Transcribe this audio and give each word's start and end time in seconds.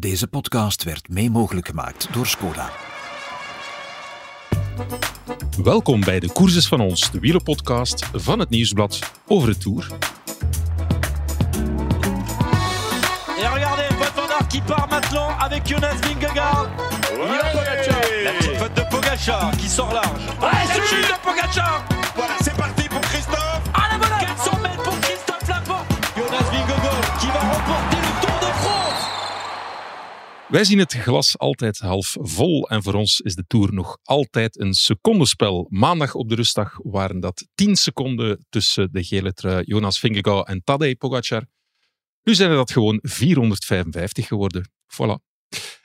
Deze 0.00 0.26
podcast 0.26 0.84
werd 0.84 1.08
mee 1.08 1.30
mogelijk 1.30 1.66
gemaakt 1.66 2.08
door 2.12 2.26
Skoda. 2.26 2.70
Welkom 5.62 6.00
bij 6.00 6.20
de 6.20 6.32
Courses 6.32 6.68
van 6.68 6.80
ons, 6.80 7.10
de 7.10 7.18
wielerpodcast 7.18 8.06
van 8.12 8.38
het 8.38 8.50
Nieuwsblad 8.50 8.98
over 9.26 9.48
de 9.48 9.58
Tour. 9.58 9.86
Et 13.38 13.52
regardez, 13.54 13.88
Wout 13.98 14.12
van 14.14 14.30
Aert 14.30 14.46
qui 14.46 14.62
part 14.62 14.90
maintenant 14.90 15.38
avec 15.38 15.66
Jonas 15.66 15.96
Vingegaard. 16.00 16.68
A 17.32 17.50
Pogacar. 17.52 18.22
La 18.24 18.32
petite 18.32 18.56
faute 18.56 18.74
de 18.74 18.86
Pogacar 18.90 19.56
qui 19.56 19.68
sort 19.68 19.92
large. 19.92 20.24
Ouais, 20.40 20.66
c'est 20.66 21.08
de 21.08 21.18
Pogacar. 21.22 21.84
Voilà, 22.14 22.36
c'est 22.40 22.56
parti 22.56 22.79
Wij 30.50 30.64
zien 30.64 30.78
het 30.78 30.92
glas 30.92 31.38
altijd 31.38 31.78
half 31.78 32.16
vol 32.20 32.68
en 32.68 32.82
voor 32.82 32.94
ons 32.94 33.20
is 33.20 33.34
de 33.34 33.44
Tour 33.46 33.74
nog 33.74 33.98
altijd 34.02 34.60
een 34.60 34.72
secondenspel. 34.72 35.66
Maandag 35.68 36.14
op 36.14 36.28
de 36.28 36.34
rustdag 36.34 36.78
waren 36.82 37.20
dat 37.20 37.46
10 37.54 37.76
seconden 37.76 38.46
tussen 38.48 38.88
de 38.92 39.04
gele 39.04 39.32
trui 39.32 39.62
Jonas 39.64 39.98
Vingegaard 39.98 40.48
en 40.48 40.62
Tadej 40.64 40.96
Pogacar. 40.96 41.44
Nu 42.22 42.34
zijn 42.34 42.50
er 42.50 42.56
dat 42.56 42.70
gewoon 42.70 42.98
455 43.02 44.26
geworden. 44.26 44.70
Voilà. 44.86 45.14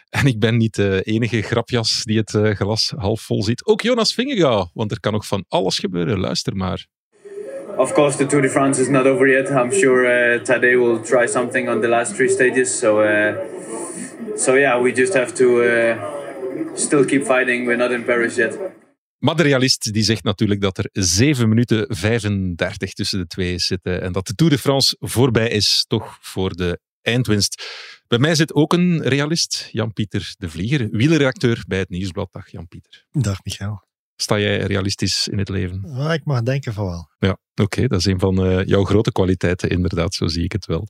En 0.09 0.25
ik 0.25 0.39
ben 0.39 0.57
niet 0.57 0.75
de 0.75 1.01
enige 1.03 1.41
grapjas 1.41 2.03
die 2.03 2.17
het 2.17 2.33
eh, 2.33 2.51
glas 2.51 2.93
half 2.95 3.21
vol 3.21 3.43
ziet. 3.43 3.65
Ook 3.65 3.81
Jonas 3.81 4.13
Vingegaard, 4.13 4.69
want 4.73 4.91
er 4.91 4.99
kan 4.99 5.11
nog 5.13 5.27
van 5.27 5.45
alles 5.47 5.79
gebeuren. 5.79 6.19
Luister 6.19 6.55
maar. 6.55 6.87
Of 7.77 7.93
course, 7.93 8.17
the 8.17 8.25
Tour 8.25 8.41
de 8.41 8.49
France 8.49 8.81
is 8.81 8.87
not 8.87 9.05
over 9.05 9.29
yet. 9.29 9.49
I'm 9.49 9.71
sure 9.71 10.33
uh, 10.35 10.43
Tadej 10.43 10.77
will 10.77 11.01
try 11.01 11.27
something 11.27 11.69
on 11.69 11.81
the 11.81 11.87
last 11.87 12.15
three 12.15 12.29
stages. 12.29 12.77
So, 12.77 13.01
uh, 13.01 13.35
so 14.35 14.57
yeah, 14.57 14.83
we 14.83 14.91
just 14.91 15.13
have 15.13 15.33
to 15.33 15.61
uh, 15.61 15.97
still 16.75 17.05
keep 17.05 17.25
fighting. 17.25 17.65
We're 17.65 17.77
not 17.77 17.91
in 17.91 18.03
Paris 18.03 18.35
yet. 18.35 18.57
Maar 19.17 19.35
de 19.35 19.43
realist 19.43 19.93
die 19.93 20.03
zegt 20.03 20.23
natuurlijk 20.23 20.61
dat 20.61 20.77
er 20.77 20.89
7 20.91 21.49
minuten 21.49 21.85
35 21.95 22.93
tussen 22.93 23.19
de 23.19 23.27
twee 23.27 23.59
zitten 23.59 24.01
en 24.01 24.11
dat 24.11 24.27
de 24.27 24.35
Tour 24.35 24.51
de 24.51 24.57
France 24.57 24.95
voorbij 24.99 25.49
is, 25.49 25.85
toch 25.87 26.17
voor 26.21 26.55
de 26.55 26.79
eindwinst. 27.01 27.63
Bij 28.07 28.19
mij 28.19 28.35
zit 28.35 28.53
ook 28.53 28.73
een 28.73 29.01
realist, 29.01 29.69
Jan-Pieter 29.71 30.33
de 30.37 30.49
Vlieger, 30.49 30.87
wielerredacteur 30.91 31.63
bij 31.67 31.79
het 31.79 31.89
Nieuwsblad. 31.89 32.31
Dag 32.31 32.51
Jan-Pieter. 32.51 33.05
Dag 33.11 33.43
Michael. 33.43 33.83
Sta 34.15 34.39
jij 34.39 34.57
realistisch 34.57 35.27
in 35.27 35.37
het 35.37 35.49
leven? 35.49 35.83
Ja, 35.97 36.13
ik 36.13 36.25
mag 36.25 36.41
denken 36.41 36.73
van 36.73 36.85
wel. 36.85 37.09
Ja, 37.19 37.37
oké, 37.55 37.87
dat 37.87 37.99
is 37.99 38.05
een 38.05 38.19
van 38.19 38.45
eh, 38.45 38.65
jouw 38.65 38.83
grote 38.83 39.11
kwaliteiten, 39.11 39.69
inderdaad, 39.69 40.13
zo 40.13 40.27
zie 40.27 40.43
ik 40.43 40.51
het 40.51 40.65
wel. 40.65 40.87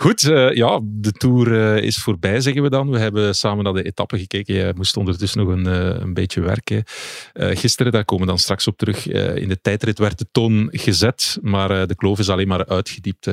Goed, 0.00 0.24
eh, 0.24 0.54
ja, 0.54 0.80
de 0.82 1.12
Tour 1.12 1.74
eh, 1.76 1.82
is 1.82 1.96
voorbij, 1.96 2.40
zeggen 2.40 2.62
we 2.62 2.70
dan. 2.70 2.90
We 2.90 2.98
hebben 2.98 3.34
samen 3.34 3.64
naar 3.64 3.72
de 3.72 3.82
etappen 3.82 4.18
gekeken. 4.18 4.54
Jij 4.54 4.72
moest 4.76 4.96
ondertussen 4.96 5.44
nog 5.44 5.48
een, 5.48 5.66
eh, 5.66 6.00
een 6.00 6.14
beetje 6.14 6.40
werken. 6.40 6.84
Gisteren, 7.32 7.92
daar 7.92 8.04
komen 8.04 8.24
we 8.24 8.30
dan 8.30 8.40
straks 8.40 8.66
op 8.66 8.76
terug, 8.76 9.06
in 9.36 9.48
de 9.48 9.60
tijdrit 9.60 9.98
werd 9.98 10.18
de 10.18 10.26
toon 10.32 10.68
gezet, 10.70 11.38
maar 11.42 11.86
de 11.86 11.94
kloof 11.94 12.18
is 12.18 12.28
alleen 12.28 12.48
maar 12.48 12.66
uitgediept. 12.66 13.30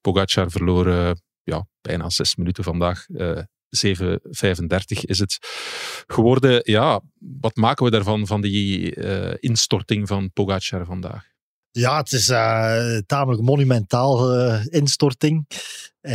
Pogacar 0.00 0.50
verloor 0.50 1.14
ja, 1.42 1.66
bijna 1.80 2.10
zes 2.10 2.36
minuten 2.36 2.64
vandaag. 2.64 3.06
Eh 3.16 3.38
7.35 3.68 5.04
is 5.04 5.18
het 5.18 5.38
geworden. 6.06 6.60
Ja, 6.64 7.00
wat 7.40 7.56
maken 7.56 7.84
we 7.84 7.90
daarvan, 7.90 8.26
van 8.26 8.40
die 8.40 8.94
instorting 9.40 10.08
van 10.08 10.32
Pogacar 10.32 10.84
vandaag? 10.84 11.35
Ja, 11.78 11.96
het 11.96 12.12
is 12.12 12.28
eh 12.28 12.96
tamelijk 13.06 13.42
monumentaal 13.42 14.34
eh, 14.34 14.60
instorting. 14.68 15.46
Eh, 16.00 16.14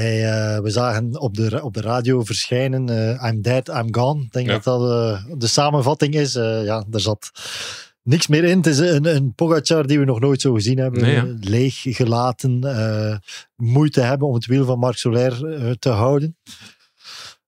we 0.59 0.69
zagen 0.69 1.19
op 1.19 1.35
de, 1.35 1.63
op 1.63 1.73
de 1.73 1.81
radio 1.81 2.23
verschijnen 2.23 2.89
I'm 3.25 3.41
dead, 3.41 3.67
I'm 3.67 3.93
gone. 3.95 4.23
Ik 4.23 4.31
denk 4.31 4.47
Ja. 4.47 4.59
dat 4.59 4.63
dat 4.63 5.39
de 5.41 5.47
samenvatting 5.47 6.13
is. 6.13 6.33
Ja, 6.33 6.85
er 6.91 6.99
zat 6.99 7.31
niks 8.03 8.27
meer 8.27 8.43
in. 8.43 8.57
Het 8.57 8.67
is 8.67 8.77
een, 8.77 9.15
een 9.15 9.33
Pogacar 9.35 9.87
die 9.87 9.99
we 9.99 10.05
nog 10.05 10.19
nooit 10.19 10.41
zo 10.41 10.53
gezien 10.53 10.77
hebben. 10.77 11.01
Nee, 11.01 11.15
ja. 11.15 11.25
Leeg 11.39 11.81
gelaten. 11.81 12.63
eh, 12.63 13.15
moeite 13.55 14.01
hebben 14.01 14.27
om 14.27 14.33
het 14.33 14.45
wiel 14.45 14.65
van 14.65 14.79
Marc 14.79 14.97
Soler 14.97 15.39
te 15.79 15.89
houden. 15.89 16.37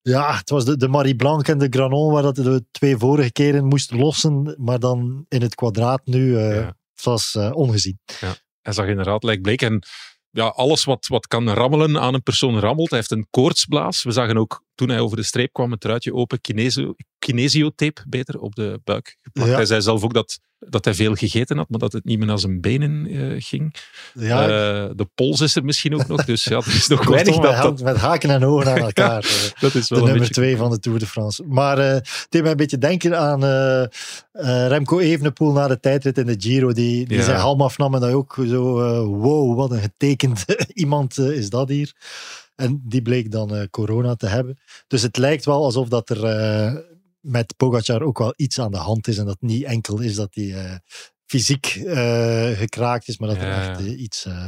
Ja, 0.02 0.36
het 0.38 0.50
was 0.50 0.66
de, 0.66 0.78
de 0.78 0.88
Marie 0.88 1.16
Blanc 1.16 1.48
en 1.48 1.58
de 1.58 1.68
Granon 1.70 2.12
waar 2.12 2.24
dat 2.24 2.36
de 2.36 2.66
twee 2.72 2.98
vorige 2.98 3.32
keren 3.32 3.66
moesten 3.66 3.98
lossen. 3.98 4.56
Maar 4.60 4.80
dan 4.80 5.26
in 5.30 5.42
het 5.42 5.56
kwadraat 5.56 6.02
nu. 6.06 6.38
Ja. 6.40 6.76
Was 7.04 7.36
eh, 7.36 7.52
ongezien. 7.54 8.00
Hij 8.62 8.74
zag 8.74 8.88
inderdaad 8.88 9.24
lijkt 9.24 9.42
bleek. 9.42 9.62
En 9.62 9.84
ja, 10.30 10.48
alles 10.48 10.84
wat, 10.84 11.08
wat 11.08 11.28
kan 11.28 11.50
rammelen 11.50 12.00
aan 12.00 12.14
een 12.14 12.24
persoon 12.24 12.60
rammelt. 12.60 12.90
Hij 12.90 13.00
heeft 13.00 13.12
een 13.12 13.28
koortsblaas. 13.30 14.04
We 14.04 14.12
zagen 14.12 14.38
ook 14.38 14.64
toen 14.76 14.90
hij 14.90 15.00
over 15.00 15.18
de 15.18 15.24
streep 15.24 15.54
kwam, 15.54 15.72
het 15.72 15.80
truitje 15.80 16.14
open, 16.14 16.42
kinesio, 16.42 16.94
kinesiotape 17.26 18.02
beter 18.08 18.40
op 18.40 18.56
de 18.56 18.80
buik 18.84 19.18
geplakt. 19.22 19.50
Ja. 19.50 19.56
Hij 19.56 19.66
zei 19.66 19.82
zelf 19.82 20.04
ook 20.04 20.14
dat, 20.14 20.40
dat 20.60 20.86
hij 20.86 20.94
veel 20.94 21.16
gegeten 21.16 21.58
had, 21.58 21.70
maar 21.70 21.80
dat 21.80 21.94
het 21.94 22.06
niet 22.06 22.18
meer 22.18 22.28
naar 22.28 22.40
zijn 22.40 22.62
benen 22.62 23.06
eh, 23.08 23.42
ging. 23.44 23.76
Ja, 24.14 24.42
Eh, 24.42 24.90
de 24.96 25.08
pols 25.16 25.42
is 25.42 25.56
er 25.56 25.64
misschien 25.66 25.94
ook 25.96 26.08
nog, 26.08 26.26
dus 26.26 26.44
ja, 26.44 26.56
er 26.58 26.68
is 26.76 26.88
nog 26.88 27.06
weinig 27.10 27.36
dat, 27.40 27.62
dat, 27.62 27.82
met 27.82 27.98
haken 27.98 28.30
en 28.30 28.46
ogen 28.46 28.72
aan 28.72 28.78
elkaar. 28.92 29.24
eh, 29.24 29.60
dat 29.62 29.74
is 29.76 29.88
de 29.88 29.96
wel 29.96 29.98
een 29.98 30.10
nummer 30.10 30.18
beetje... 30.28 30.34
twee 30.42 30.58
van 30.58 30.70
de 30.72 30.80
Tour 30.80 31.00
de 31.00 31.08
France. 31.08 31.44
Maar 31.48 31.78
het 31.78 32.26
deed 32.30 32.42
mij 32.42 32.52
een 32.52 32.58
beetje 32.58 32.78
denken 32.78 33.20
aan 33.20 33.44
Remco 34.68 35.00
Evenepoel 35.00 35.52
na 35.52 35.68
de 35.68 35.80
tijdrit 35.80 36.18
in 36.18 36.26
de 36.26 36.36
Giro, 36.38 36.74
die, 36.74 37.06
die 37.08 37.18
Ja. 37.18 37.24
zijn 37.24 37.38
helm 37.38 37.62
afnam 37.62 37.94
en 37.94 38.00
dat 38.02 38.12
ook 38.12 38.38
zo, 38.48 38.62
wow, 39.06 39.56
wat 39.58 39.72
een 39.72 39.82
getekend 39.82 40.46
iemand 40.74 41.18
is 41.18 41.50
dat 41.50 41.70
hier. 41.70 41.94
En 42.56 42.82
die 42.86 43.02
bleek 43.02 43.32
dan 43.32 43.68
corona 43.70 44.16
te 44.16 44.28
hebben. 44.28 44.60
Dus 44.88 45.02
het 45.02 45.18
lijkt 45.18 45.46
wel 45.46 45.64
alsof 45.64 45.88
dat 45.88 46.10
er 46.10 46.18
met 47.24 47.54
Pogacar 47.58 48.02
ook 48.02 48.18
wel 48.18 48.34
iets 48.36 48.60
aan 48.60 48.72
de 48.72 48.78
hand 48.78 49.08
is 49.08 49.18
en 49.18 49.26
dat 49.26 49.38
niet 49.40 49.64
enkel 49.64 50.00
is 50.00 50.16
dat 50.16 50.36
hij 50.36 50.54
eh, 50.54 50.76
fysiek 51.26 51.66
eh, 51.66 52.52
gekraakt 52.52 53.08
is, 53.08 53.18
maar 53.18 53.30
dat 53.30 53.38
Ja, 53.38 53.44
er 53.44 53.70
echt 53.70 53.80
iets, 53.80 54.26
eh, 54.26 54.48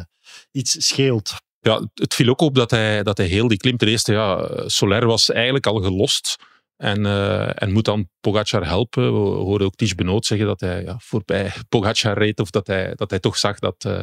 iets 0.52 0.88
scheelt. 0.88 1.34
Ja, 1.59 1.90
het 1.94 2.14
viel 2.14 2.30
ook 2.30 2.41
op 2.41 2.56
dat 2.56 2.72
hij, 2.72 3.03
dat 3.03 3.18
hij 3.18 3.28
heel 3.28 3.47
die 3.47 3.58
klim 3.58 3.78
ten 3.78 3.88
eerste, 3.88 4.12
ja, 4.14 4.50
Soler 4.68 5.06
was 5.06 5.30
eigenlijk 5.30 5.66
al 5.66 5.81
gelost 5.81 6.35
en, 6.78 7.06
eh, 7.06 7.62
en 7.62 7.72
moet 7.72 7.86
dan 7.86 8.09
Pogacar 8.19 8.66
helpen. 8.66 9.03
We 9.03 9.19
hoorden 9.19 9.68
ook 9.68 9.75
Ties 9.75 9.96
Benoot 9.96 10.25
zeggen 10.25 10.47
dat 10.47 10.59
hij 10.59 10.84
ja, 10.84 10.96
voorbij 11.00 11.53
Pogacar 11.69 12.18
reed 12.18 12.40
of 12.40 12.50
dat 12.50 12.68
hij, 12.68 12.96
dat 12.96 13.09
hij 13.09 13.19
toch 13.19 13.38
zag 13.38 13.59
dat, 13.59 13.75
eh, 13.86 14.00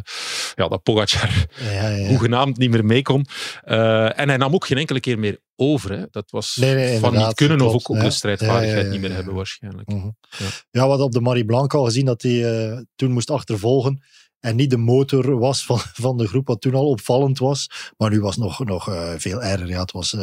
ja, 0.54 0.68
dat 0.68 0.82
Pogacar 0.82 1.46
Ja, 1.72 1.88
ja, 1.88 2.08
hoegenaamd 2.08 2.56
niet 2.56 2.70
meer 2.70 2.84
mee 2.84 3.02
kon. 3.02 3.26
Eh, 3.64 4.18
en 4.18 4.28
hij 4.28 4.36
nam 4.36 4.54
ook 4.54 4.66
geen 4.66 4.78
enkele 4.78 5.00
keer 5.00 5.18
meer 5.18 5.40
over. 5.56 5.98
Hè. 5.98 6.04
Dat 6.10 6.30
was 6.30 6.56
Nee, 6.56 6.74
nee, 6.74 6.98
van 6.98 7.16
niet 7.16 7.34
kunnen 7.34 7.60
of 7.60 7.74
ook 7.74 7.90
ook 7.90 8.00
de 8.00 8.10
strijdvaardigheid 8.10 8.90
niet 8.90 9.00
meer 9.00 9.12
hebben 9.12 9.34
waarschijnlijk. 9.34 9.88
Mhm. 9.88 10.08
Ja. 10.38 10.46
Ja, 10.70 10.86
wat 10.86 11.00
op 11.00 11.12
de 11.12 11.20
Marie 11.20 11.44
Blanc 11.44 11.74
al 11.74 11.84
gezien 11.84 12.04
dat 12.04 12.22
hij 12.22 12.86
toen 12.94 13.12
moest 13.12 13.30
achtervolgen. 13.30 14.02
En 14.40 14.56
niet 14.56 14.70
de 14.70 14.76
motor 14.76 15.38
was 15.38 15.64
van, 15.64 15.78
van 16.06 16.16
de 16.16 16.26
groep, 16.28 16.46
wat 16.46 16.60
toen 16.60 16.74
al 16.74 16.88
opvallend 16.88 17.38
was. 17.38 17.92
Maar 17.96 18.10
nu 18.10 18.20
was 18.20 18.34
het 18.34 18.44
nog, 18.44 18.64
nog 18.64 18.84
veel 19.16 19.42
erger. 19.42 19.68
Ja, 19.68 19.80
het 19.80 19.92
was 19.92 20.16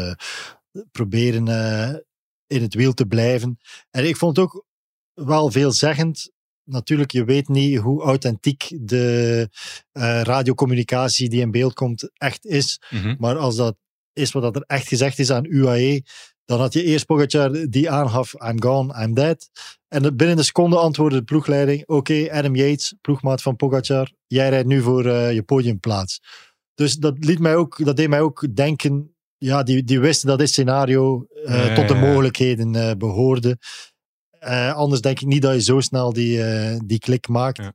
proberen 0.91 1.47
in 2.49 2.61
het 2.61 2.73
wiel 2.73 2.93
te 2.93 3.05
blijven. 3.05 3.59
En 3.91 4.07
ik 4.07 4.17
vond 4.17 4.37
het 4.37 4.45
ook 4.45 4.65
wel 5.13 5.51
veelzeggend. 5.51 6.31
Natuurlijk, 6.63 7.11
je 7.11 7.23
weet 7.23 7.47
niet 7.47 7.77
hoe 7.77 8.03
authentiek 8.03 8.77
de 8.81 9.49
eh, 9.91 10.21
radiocommunicatie 10.21 11.29
die 11.29 11.41
in 11.41 11.51
beeld 11.51 11.73
komt 11.73 12.09
echt 12.13 12.45
is. 12.45 12.81
Mhm. 12.89 13.15
Maar 13.19 13.37
als 13.37 13.55
dat 13.55 13.75
is 14.13 14.31
wat 14.31 14.43
dat 14.43 14.55
er 14.55 14.63
echt 14.67 14.87
gezegd 14.87 15.19
is 15.19 15.31
aan 15.31 15.45
UAE, 15.45 16.03
dan 16.45 16.59
had 16.59 16.73
je 16.73 16.83
eerst 16.83 17.05
Pogacar 17.05 17.69
die 17.69 17.89
aangaf, 17.89 18.33
I'm 18.33 18.61
gone, 18.61 19.03
I'm 19.03 19.13
dead. 19.13 19.49
En 19.87 20.15
binnen 20.15 20.35
de 20.35 20.43
seconde 20.43 20.77
antwoordde 20.77 21.17
de 21.17 21.23
ploegleiding, 21.23 21.87
oké, 21.87 22.31
Adam 22.31 22.55
Yates, 22.55 22.93
ploegmaat 23.01 23.41
van 23.41 23.55
Pogacar, 23.55 24.11
jij 24.27 24.49
rijdt 24.49 24.67
nu 24.67 24.81
voor 24.81 25.05
eh, 25.05 25.33
je 25.33 25.43
podiumplaats. 25.43 26.21
Dus 26.73 26.95
dat, 26.95 27.15
liet 27.19 27.39
mij 27.39 27.55
ook, 27.55 27.85
dat 27.85 27.97
deed 27.97 28.09
mij 28.09 28.21
ook 28.21 28.55
denken, 28.55 29.15
ja, 29.39 29.63
die, 29.63 29.83
die 29.83 29.99
wisten 29.99 30.27
dat 30.27 30.39
dit 30.39 30.49
scenario 30.49 31.25
eh, 31.45 31.67
Ja, 31.67 31.75
tot 31.75 31.87
de 31.87 31.95
mogelijkheden 31.95 32.75
eh, 32.75 32.91
behoorde. 32.97 33.57
Eh, 34.39 34.73
anders 34.73 35.01
denk 35.01 35.19
ik 35.19 35.27
niet 35.27 35.41
dat 35.41 35.53
je 35.53 35.61
zo 35.61 35.79
snel 35.79 36.13
die, 36.13 36.41
die 36.85 36.99
klik 36.99 37.27
maakt. 37.27 37.57
Ja. 37.57 37.73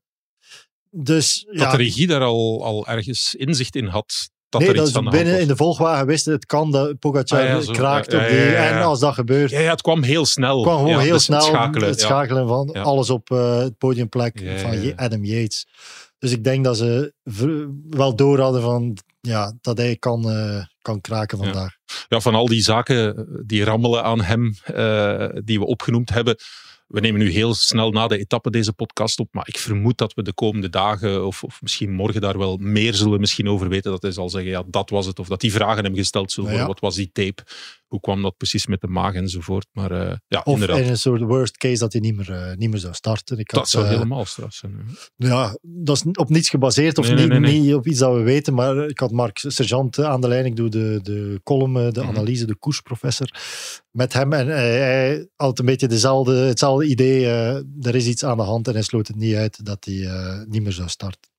Dus 0.90 1.46
Dat 1.50 1.60
ja, 1.60 1.70
de 1.70 1.76
regie 1.76 2.06
daar 2.06 2.20
al, 2.20 2.64
al 2.64 2.86
ergens 2.86 3.34
inzicht 3.34 3.76
in 3.76 3.86
had. 3.86 4.28
Dat 4.48 4.60
nee, 4.60 4.70
er 4.70 4.76
dat 4.76 4.88
iets 4.88 4.96
aan 4.96 5.10
binnen 5.10 5.40
in 5.40 5.48
de 5.48 5.56
volgwagen 5.56 6.06
wisten, 6.06 6.32
het 6.32 6.46
kan 6.46 6.70
dat 6.70 6.98
Pogacar 6.98 7.48
Ah, 7.48 7.60
zo. 7.60 7.72
kraakt 7.72 8.14
op 8.14 8.20
die... 8.20 8.54
En 8.56 8.82
als 8.82 9.00
dat 9.00 9.14
gebeurt, 9.14 9.50
Ja, 9.50 9.58
het 9.58 9.82
kwam 9.82 10.02
heel 10.02 10.26
snel. 10.26 10.62
kwam 10.62 10.78
gewoon 10.78 11.00
heel 11.00 11.12
dus 11.12 11.24
snel 11.24 11.38
Het 11.38 11.46
schakelen. 11.48 11.88
het 11.88 12.00
schakelen 12.00 12.48
van 12.48 12.72
alles 12.72 13.10
op 13.10 13.28
het 13.28 13.78
podiumplek 13.78 14.42
van. 14.56 14.92
Adam 14.96 15.24
Yates. 15.24 15.66
Dus 16.18 16.30
ik 16.32 16.44
denk 16.44 16.64
dat 16.64 16.76
ze 16.76 17.14
wel 17.90 18.14
door 18.16 18.40
hadden 18.40 18.62
van 18.62 18.96
ja, 19.20 19.52
dat 19.60 19.78
hij 19.78 19.96
kan, 19.96 20.22
kan 20.84 21.00
kraken 21.00 21.38
vandaag. 21.38 21.72
ja, 22.08 22.20
van 22.20 22.34
al 22.34 22.46
die 22.46 22.62
zaken 22.62 23.16
eh, 23.16 23.24
die 23.46 23.64
rammelen 23.64 24.02
aan 24.04 24.20
hem, 24.20 24.54
eh, 24.64 25.28
die 25.44 25.58
we 25.58 25.66
opgenoemd 25.66 26.10
hebben. 26.10 26.36
We 26.86 27.00
nemen 27.00 27.20
nu 27.20 27.30
heel 27.30 27.54
snel 27.54 27.90
na 27.90 28.06
de 28.06 28.18
etappe 28.18 28.50
deze 28.50 28.72
podcast 28.72 29.18
op, 29.18 29.28
maar 29.34 29.48
ik 29.48 29.58
vermoed 29.58 29.98
dat 29.98 30.14
we 30.14 30.22
de 30.22 30.32
komende 30.34 30.68
dagen, 30.70 31.26
of, 31.26 31.42
of 31.42 31.62
misschien 31.62 31.92
morgen 31.92 32.20
daar 32.20 32.38
wel 32.38 32.56
meer 32.56 32.94
zullen 32.94 33.20
misschien 33.20 33.48
over 33.48 33.68
weten. 33.68 33.90
Dat 33.90 34.02
hij 34.02 34.10
zal 34.10 34.28
zeggen, 34.30 34.50
ja, 34.50 34.62
dat 34.66 34.90
was 34.90 35.06
het. 35.06 35.18
Of 35.18 35.28
dat 35.28 35.40
die 35.40 35.52
vragen 35.52 35.84
hem 35.84 35.94
gesteld 35.94 36.32
zullen 36.32 36.50
Ja, 36.50 36.56
worden. 36.56 36.74
ja. 36.74 36.80
Wat 36.80 36.90
was 36.90 37.04
die 37.04 37.10
tape? 37.12 37.42
Hoe 37.94 38.02
kwam 38.02 38.22
dat 38.22 38.36
precies 38.36 38.66
met 38.66 38.80
de 38.80 38.86
maag 38.88 39.14
enzovoort. 39.14 39.66
Maar 39.72 39.92
uh, 39.92 40.12
ja, 40.28 40.40
of 40.44 40.52
inderdaad. 40.54 40.78
in 40.78 40.88
een 40.88 40.96
soort 40.98 41.20
worst 41.20 41.56
case 41.56 41.78
dat 41.78 41.92
hij 41.92 42.00
niet 42.00 42.16
meer, 42.16 42.30
uh, 42.30 42.52
niet 42.56 42.70
meer 42.70 42.78
zou 42.78 42.94
starten. 42.94 43.38
Ik 43.38 43.48
dat 43.50 43.58
had, 43.60 43.68
zou 43.68 43.84
uh, 43.84 43.90
helemaal 43.90 44.24
straf 44.24 44.52
zijn. 44.54 44.86
Ja, 45.16 45.58
dat 45.62 45.96
is 45.96 46.02
op 46.12 46.28
niets 46.28 46.48
gebaseerd 46.48 46.98
of 46.98 47.06
Nee, 47.06 47.14
niet, 47.16 47.28
nee, 47.28 47.38
nee. 47.40 47.60
niet 47.60 47.74
op 47.74 47.86
iets 47.86 47.98
dat 47.98 48.14
we 48.14 48.22
weten. 48.22 48.54
Maar 48.54 48.88
ik 48.88 48.98
had 48.98 49.10
Mark 49.10 49.38
Sergeant 49.38 49.98
aan 49.98 50.20
de 50.20 50.28
lijn. 50.28 50.44
Ik 50.44 50.56
doe 50.56 50.68
de, 50.68 50.98
de 51.02 51.40
column, 51.42 51.90
de 51.92 52.00
Mhm. 52.00 52.08
analyse, 52.08 52.46
de 52.46 52.56
koersprofessor 52.56 53.28
met 53.90 54.12
hem. 54.12 54.32
En 54.32 54.46
hij, 54.46 55.28
had 55.36 55.58
een 55.58 55.64
beetje 55.64 55.88
dezelfde, 55.88 56.34
hetzelfde 56.34 56.86
idee. 56.86 57.24
eh, 57.24 57.56
er 57.86 57.94
is 57.94 58.06
iets 58.06 58.24
aan 58.24 58.36
de 58.36 58.42
hand 58.42 58.66
en 58.68 58.72
hij 58.72 58.82
sloot 58.82 59.06
het 59.06 59.16
niet 59.16 59.34
uit 59.34 59.64
dat 59.64 59.84
hij 59.84 60.02
eh, 60.06 60.40
niet 60.46 60.62
meer 60.62 60.72
zou 60.72 60.88
starten. 60.88 61.30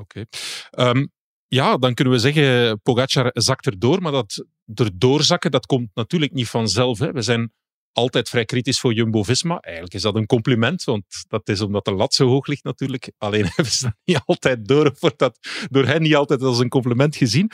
Oké. 0.00 0.24
Ehm, 0.70 1.06
ja, 1.48 1.76
dan 1.76 1.94
kunnen 1.94 2.12
we 2.14 2.18
zeggen, 2.20 2.80
Pogacar 2.82 3.30
zakt 3.32 3.66
erdoor, 3.66 4.02
maar 4.02 4.12
dat 4.12 4.44
erdoor 4.74 5.22
zakken, 5.22 5.50
dat 5.50 5.66
komt 5.66 5.90
natuurlijk 5.94 6.32
niet 6.32 6.48
vanzelf. 6.48 6.98
Hè. 6.98 7.12
We 7.12 7.22
zijn 7.22 7.52
altijd 7.92 8.28
vrij 8.28 8.44
kritisch 8.44 8.80
voor 8.80 8.92
Jumbo-Visma. 8.92 9.60
Eigenlijk 9.60 9.94
is 9.94 10.02
dat 10.02 10.14
een 10.14 10.26
compliment, 10.26 10.84
want 10.84 11.04
dat 11.28 11.48
is 11.48 11.60
omdat 11.60 11.84
de 11.84 11.92
lat 11.92 12.14
zo 12.14 12.28
hoog 12.28 12.46
ligt 12.46 12.64
natuurlijk. 12.64 13.12
Alleen 13.18 13.44
hebben 13.54 13.72
ze 13.72 13.84
dat 13.84 13.96
niet 14.04 14.20
altijd 14.24 14.68
door, 14.68 14.96
wordt 15.00 15.18
dat 15.18 15.38
door 15.70 15.86
hen 15.86 16.02
niet 16.02 16.14
altijd 16.14 16.42
als 16.42 16.58
een 16.58 16.68
compliment 16.68 17.16
gezien. 17.16 17.50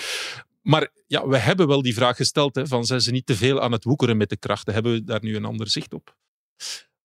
Maar 0.62 0.88
ja, 1.06 1.28
we 1.28 1.38
hebben 1.38 1.66
wel 1.66 1.82
die 1.82 1.94
vraag 1.94 2.16
gesteld, 2.16 2.54
hè, 2.54 2.66
van 2.66 2.84
zijn 2.84 3.00
ze 3.00 3.10
niet 3.10 3.26
te 3.26 3.36
veel 3.36 3.60
aan 3.60 3.72
het 3.72 3.84
woekeren 3.84 4.16
met 4.16 4.28
de 4.28 4.36
krachten? 4.36 4.74
Hebben 4.74 4.92
we 4.92 5.04
daar 5.04 5.22
nu 5.22 5.36
een 5.36 5.44
ander 5.44 5.68
zicht 5.68 5.92
op? 5.92 6.16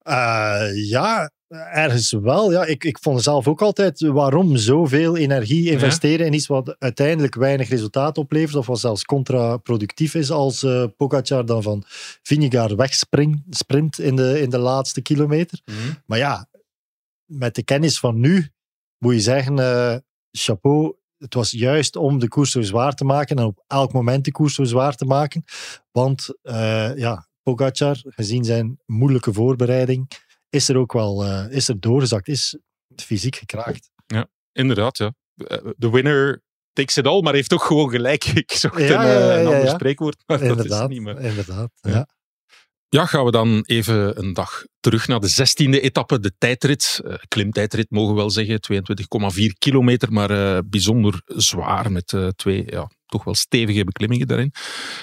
Eh, 0.04 0.90
ja, 0.90 1.32
ergens 1.72 2.12
wel. 2.12 2.52
Ja, 2.52 2.66
ik, 2.66 2.84
ik 2.84 3.00
vond 3.00 3.24
zelf 3.24 3.48
ook 3.48 3.62
altijd 3.62 4.00
waarom 4.00 4.58
zoveel 4.58 5.18
energie 5.18 5.72
investeren 5.72 6.26
in 6.26 6.34
iets 6.34 6.48
wat 6.48 6.76
uiteindelijk 6.80 7.36
weinig 7.36 7.70
resultaat 7.70 8.18
oplevert 8.18 8.56
of 8.56 8.66
wat 8.66 8.80
zelfs 8.80 9.06
contraproductief 9.06 10.16
is 10.16 10.32
als 10.32 10.66
Pogacar 10.98 11.46
dan 11.46 11.64
van 11.64 11.84
Vinegaard 12.22 12.76
wegsprint 12.76 13.38
sprint 13.50 14.00
in 14.00 14.16
de, 14.16 14.42
in 14.42 14.50
de 14.50 14.58
laatste 14.58 15.02
kilometer. 15.02 15.60
Maar 16.06 16.18
ja, 16.18 16.48
met 17.26 17.56
de 17.56 17.64
kennis 17.64 18.00
van 18.00 18.20
nu 18.20 18.50
moet 18.98 19.14
je 19.14 19.20
zeggen, 19.20 19.60
eh, 19.60 19.96
chapeau, 20.32 20.96
het 21.18 21.34
was 21.34 21.52
juist 21.52 21.96
om 21.96 22.20
de 22.20 22.28
koers 22.28 22.52
zo 22.52 22.62
zwaar 22.62 22.94
te 22.94 23.06
maken 23.06 23.38
en 23.38 23.46
op 23.46 23.64
elk 23.68 23.94
moment 23.94 24.26
de 24.26 24.32
koers 24.32 24.56
zo 24.56 24.64
zwaar 24.64 24.96
te 24.96 25.06
maken. 25.06 25.44
Want 25.92 26.28
ja, 26.96 27.28
Pogacar, 27.44 27.98
gezien 28.04 28.44
zijn 28.44 28.80
moeilijke 28.86 29.34
voorbereiding, 29.34 30.12
is 30.50 30.70
er 30.70 30.78
ook 30.78 30.94
wel 30.94 31.26
eh, 31.26 31.46
is 31.50 31.68
er 31.68 31.80
doorgezakt, 31.80 32.28
is 32.28 32.58
fysiek 32.96 33.36
gekraakt. 33.36 33.92
Inderdaad, 34.52 34.98
ja. 34.98 35.14
Eh, 35.36 35.58
De 35.78 35.90
winner 35.90 36.42
takes 36.74 36.98
it 36.98 37.08
all, 37.08 37.22
maar 37.22 37.34
heeft 37.34 37.50
toch 37.50 37.66
gewoon 37.68 37.90
gelijk. 37.90 38.24
Ik 38.44 38.52
zocht 38.52 38.78
Ja, 38.78 38.84
een, 38.84 38.88
ja, 38.88 39.04
ja, 39.04 39.30
eh, 39.30 39.36
een 39.36 39.42
ja, 39.42 39.48
ander 39.50 39.66
ja. 39.66 39.74
spreekwoord, 39.74 40.24
maar 40.26 40.40
dat 40.40 40.66
is 40.66 40.88
niet 40.88 41.02
meer. 41.02 41.20
inderdaad. 41.20 41.70
Ja. 41.82 41.92
Ja. 41.92 42.08
Ja, 42.90 43.06
gaan 43.06 43.26
we 43.26 43.32
dan 43.32 43.64
even 43.66 44.20
een 44.20 44.34
dag 44.34 44.64
terug 44.80 45.08
naar 45.08 45.20
de 45.20 45.28
zestiende 45.28 45.82
etappe, 45.82 46.20
de 46.20 46.34
tijdrit. 46.38 47.02
Klimtijdrit 47.28 47.90
mogen 47.90 48.14
we 48.14 48.20
wel 48.20 48.30
zeggen, 48.30 48.60
22,4 49.36 49.46
kilometer, 49.58 50.12
maar 50.12 50.62
bijzonder 50.66 51.22
zwaar 51.26 51.92
met 51.92 52.14
eh, 52.14 52.28
twee 52.28 52.64
ja, 52.66 52.90
toch 53.14 53.24
wel 53.24 53.36
stevige 53.36 53.84
beklimmingen 53.84 54.28
daarin. 54.28 54.54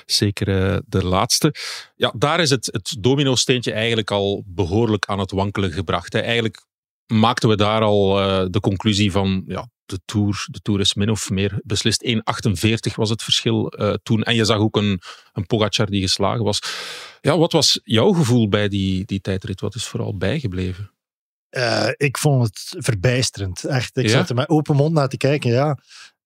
Zeker 0.07 0.49
eh, 0.49 0.79
de 0.87 1.05
laatste. 1.05 1.55
Ja, 1.97 2.12
daar 2.17 2.41
is 2.41 2.51
het, 2.51 2.67
het 2.67 2.97
domino-steentje 3.01 3.73
eigenlijk 3.73 4.11
al 4.11 4.43
behoorlijk 4.47 5.07
aan 5.07 5.19
het 5.19 5.31
wankelen 5.31 5.73
gebracht. 5.73 6.12
Hè. 6.12 6.19
Eigenlijk 6.19 6.67
maakten 7.07 7.49
we 7.49 7.57
daar 7.57 7.83
al 7.83 8.21
eh, 8.21 8.47
de 8.51 8.61
conclusie 8.61 9.12
van 9.12 9.43
ja, 9.47 9.69
de 9.85 10.01
Tour, 10.05 10.47
de 10.51 10.61
Tour 10.61 10.81
is 10.81 10.95
min 10.95 11.11
of 11.11 11.31
meer 11.31 11.61
beslist. 11.62 12.05
1,48 12.07 12.95
was 12.95 13.11
het 13.11 13.23
verschil 13.23 13.69
eh, 13.69 13.95
toen. 14.03 14.23
En 14.23 14.35
je 14.35 14.45
zag 14.45 14.59
ook 14.59 14.77
een, 14.77 15.01
een 15.33 15.47
Pogacar 15.47 15.87
die 15.87 16.01
geslagen 16.03 16.45
was. 16.45 16.59
Ja, 17.21 17.39
wat 17.39 17.53
was 17.53 17.81
jouw 17.85 18.13
gevoel 18.13 18.49
bij 18.49 18.69
die, 18.69 19.05
die 19.05 19.21
tijdrit? 19.21 19.61
Wat 19.61 19.75
is 19.75 19.87
vooral 19.87 20.17
bijgebleven? 20.17 20.91
Ik 21.97 22.19
vond 22.19 22.45
het 22.47 22.75
verbijsterend. 22.85 23.65
Echt, 23.65 23.97
ik 23.97 24.05
Ja? 24.05 24.11
zat 24.11 24.29
er 24.29 24.35
met 24.35 24.49
open 24.49 24.77
mond 24.77 24.93
naar 24.93 25.09
te 25.09 25.17
kijken. 25.17 25.51
Ja. 25.51 25.79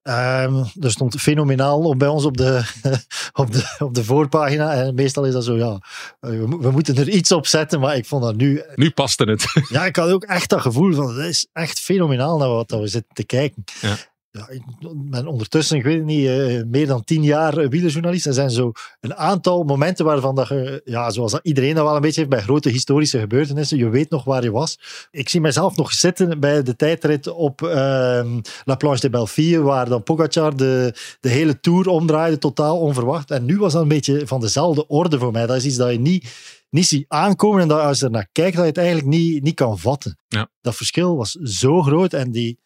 Ehm, 0.04 0.64
er 0.80 0.90
stond 0.90 1.20
fenomenaal 1.20 1.80
op 1.80 1.98
bij 1.98 2.08
ons 2.08 2.24
op 2.24 2.36
de, 2.36 2.62
op, 3.32 3.52
de, 3.52 3.76
op 3.78 3.94
de 3.94 4.04
voorpagina. 4.04 4.72
En 4.72 4.94
meestal 4.94 5.24
is 5.24 5.32
dat 5.32 5.44
zo, 5.44 5.56
ja, 5.56 5.78
eh, 6.20 6.30
we, 6.30 6.46
mo- 6.46 6.58
we 6.58 6.70
moeten 6.70 6.96
er 6.96 7.08
iets 7.08 7.32
op 7.32 7.46
zetten. 7.46 7.80
Maar 7.80 7.96
ik 7.96 8.06
vond 8.06 8.22
dat 8.22 8.36
nu... 8.36 8.62
Nu 8.74 8.90
paste 8.90 9.24
het. 9.24 9.44
Ja, 9.68 9.84
ik 9.84 9.96
had 9.96 10.10
ook 10.10 10.24
echt 10.24 10.50
dat 10.50 10.60
gevoel 10.60 10.92
van, 10.94 11.16
het 11.16 11.26
is 11.26 11.46
echt 11.52 11.80
fenomenaal 11.80 12.38
naar 12.38 12.48
wat 12.48 12.68
dat 12.68 12.80
we 12.80 12.86
zitten 12.86 13.14
te 13.14 13.24
kijken. 13.24 13.64
Ja. 13.80 13.96
Ja, 14.36 14.48
ik 14.48 14.62
ben 14.94 15.26
ondertussen, 15.26 15.76
ik 15.76 15.82
weet 15.82 15.96
het 15.96 16.04
niet, 16.04 16.26
eh, 16.26 16.62
meer 16.66 16.86
dan 16.86 17.04
tien 17.04 17.22
jaar 17.22 17.68
wielerjournalist. 17.68 18.26
Er 18.26 18.32
zijn 18.32 18.50
zo 18.50 18.72
een 19.00 19.14
aantal 19.14 19.62
momenten 19.62 20.04
waarvan 20.04 20.34
dat 20.34 20.48
je, 20.48 20.80
ja, 20.84 21.10
zoals 21.10 21.32
dat 21.32 21.40
iedereen 21.44 21.74
dat 21.74 21.84
wel 21.84 21.94
een 21.94 22.00
beetje 22.00 22.20
heeft 22.20 22.32
bij 22.32 22.42
grote 22.42 22.68
historische 22.68 23.18
gebeurtenissen, 23.18 23.78
je 23.78 23.88
weet 23.88 24.10
nog 24.10 24.24
waar 24.24 24.42
je 24.42 24.50
was. 24.50 24.78
Ik 25.10 25.28
zie 25.28 25.40
mezelf 25.40 25.76
nog 25.76 25.92
zitten 25.92 26.40
bij 26.40 26.62
de 26.62 26.76
tijdrit 26.76 27.26
op 27.26 27.62
ehm, 27.62 28.40
La 28.64 28.74
Planche 28.74 29.00
de 29.00 29.10
Belleville, 29.10 29.62
waar 29.62 29.88
dan 29.88 30.02
Pogacar 30.02 30.56
de, 30.56 30.94
de 31.20 31.28
hele 31.28 31.60
Tour 31.60 31.88
omdraaide, 31.88 32.38
totaal 32.38 32.78
onverwacht. 32.78 33.30
En 33.30 33.44
nu 33.44 33.58
was 33.58 33.72
dat 33.72 33.82
een 33.82 33.88
beetje 33.88 34.26
van 34.26 34.40
dezelfde 34.40 34.86
orde 34.86 35.18
voor 35.18 35.32
mij. 35.32 35.46
Dat 35.46 35.56
is 35.56 35.64
iets 35.64 35.76
dat 35.76 35.90
je 35.90 35.98
niet, 35.98 36.34
niet 36.70 36.86
ziet 36.86 37.04
aankomen 37.08 37.60
en 37.60 37.68
dat 37.68 37.80
als 37.80 37.98
je 37.98 38.04
er 38.04 38.10
naar 38.10 38.28
kijkt, 38.32 38.56
dat 38.56 38.64
je 38.64 38.70
het 38.70 38.78
eigenlijk 38.78 39.08
niet, 39.08 39.42
niet 39.42 39.54
kan 39.54 39.78
vatten. 39.78 40.18
Ja. 40.28 40.48
Dat 40.60 40.76
verschil 40.76 41.16
was 41.16 41.30
zo 41.32 41.82
groot 41.82 42.12
en 42.12 42.30
die, 42.30 42.62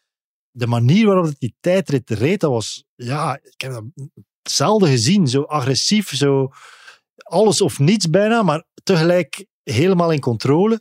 de 0.59 0.67
manier 0.67 1.07
waarop 1.07 1.25
het 1.25 1.39
die 1.39 1.55
tijdrit 1.61 2.11
reed, 2.11 2.41
dat 2.41 2.51
was, 2.51 2.85
ja, 2.95 3.39
ik 3.43 3.61
heb 3.61 3.73
dat 3.73 3.85
zelden 4.43 4.89
gezien. 4.89 5.29
Zo 5.29 5.43
agressief, 5.43 6.17
zo 6.17 6.53
alles 7.17 7.61
of 7.61 7.79
niets 7.79 8.11
bijna, 8.11 8.43
maar 8.43 8.65
tegelijk 8.83 9.47
helemaal 9.63 10.13
in 10.13 10.21
controle. 10.21 10.81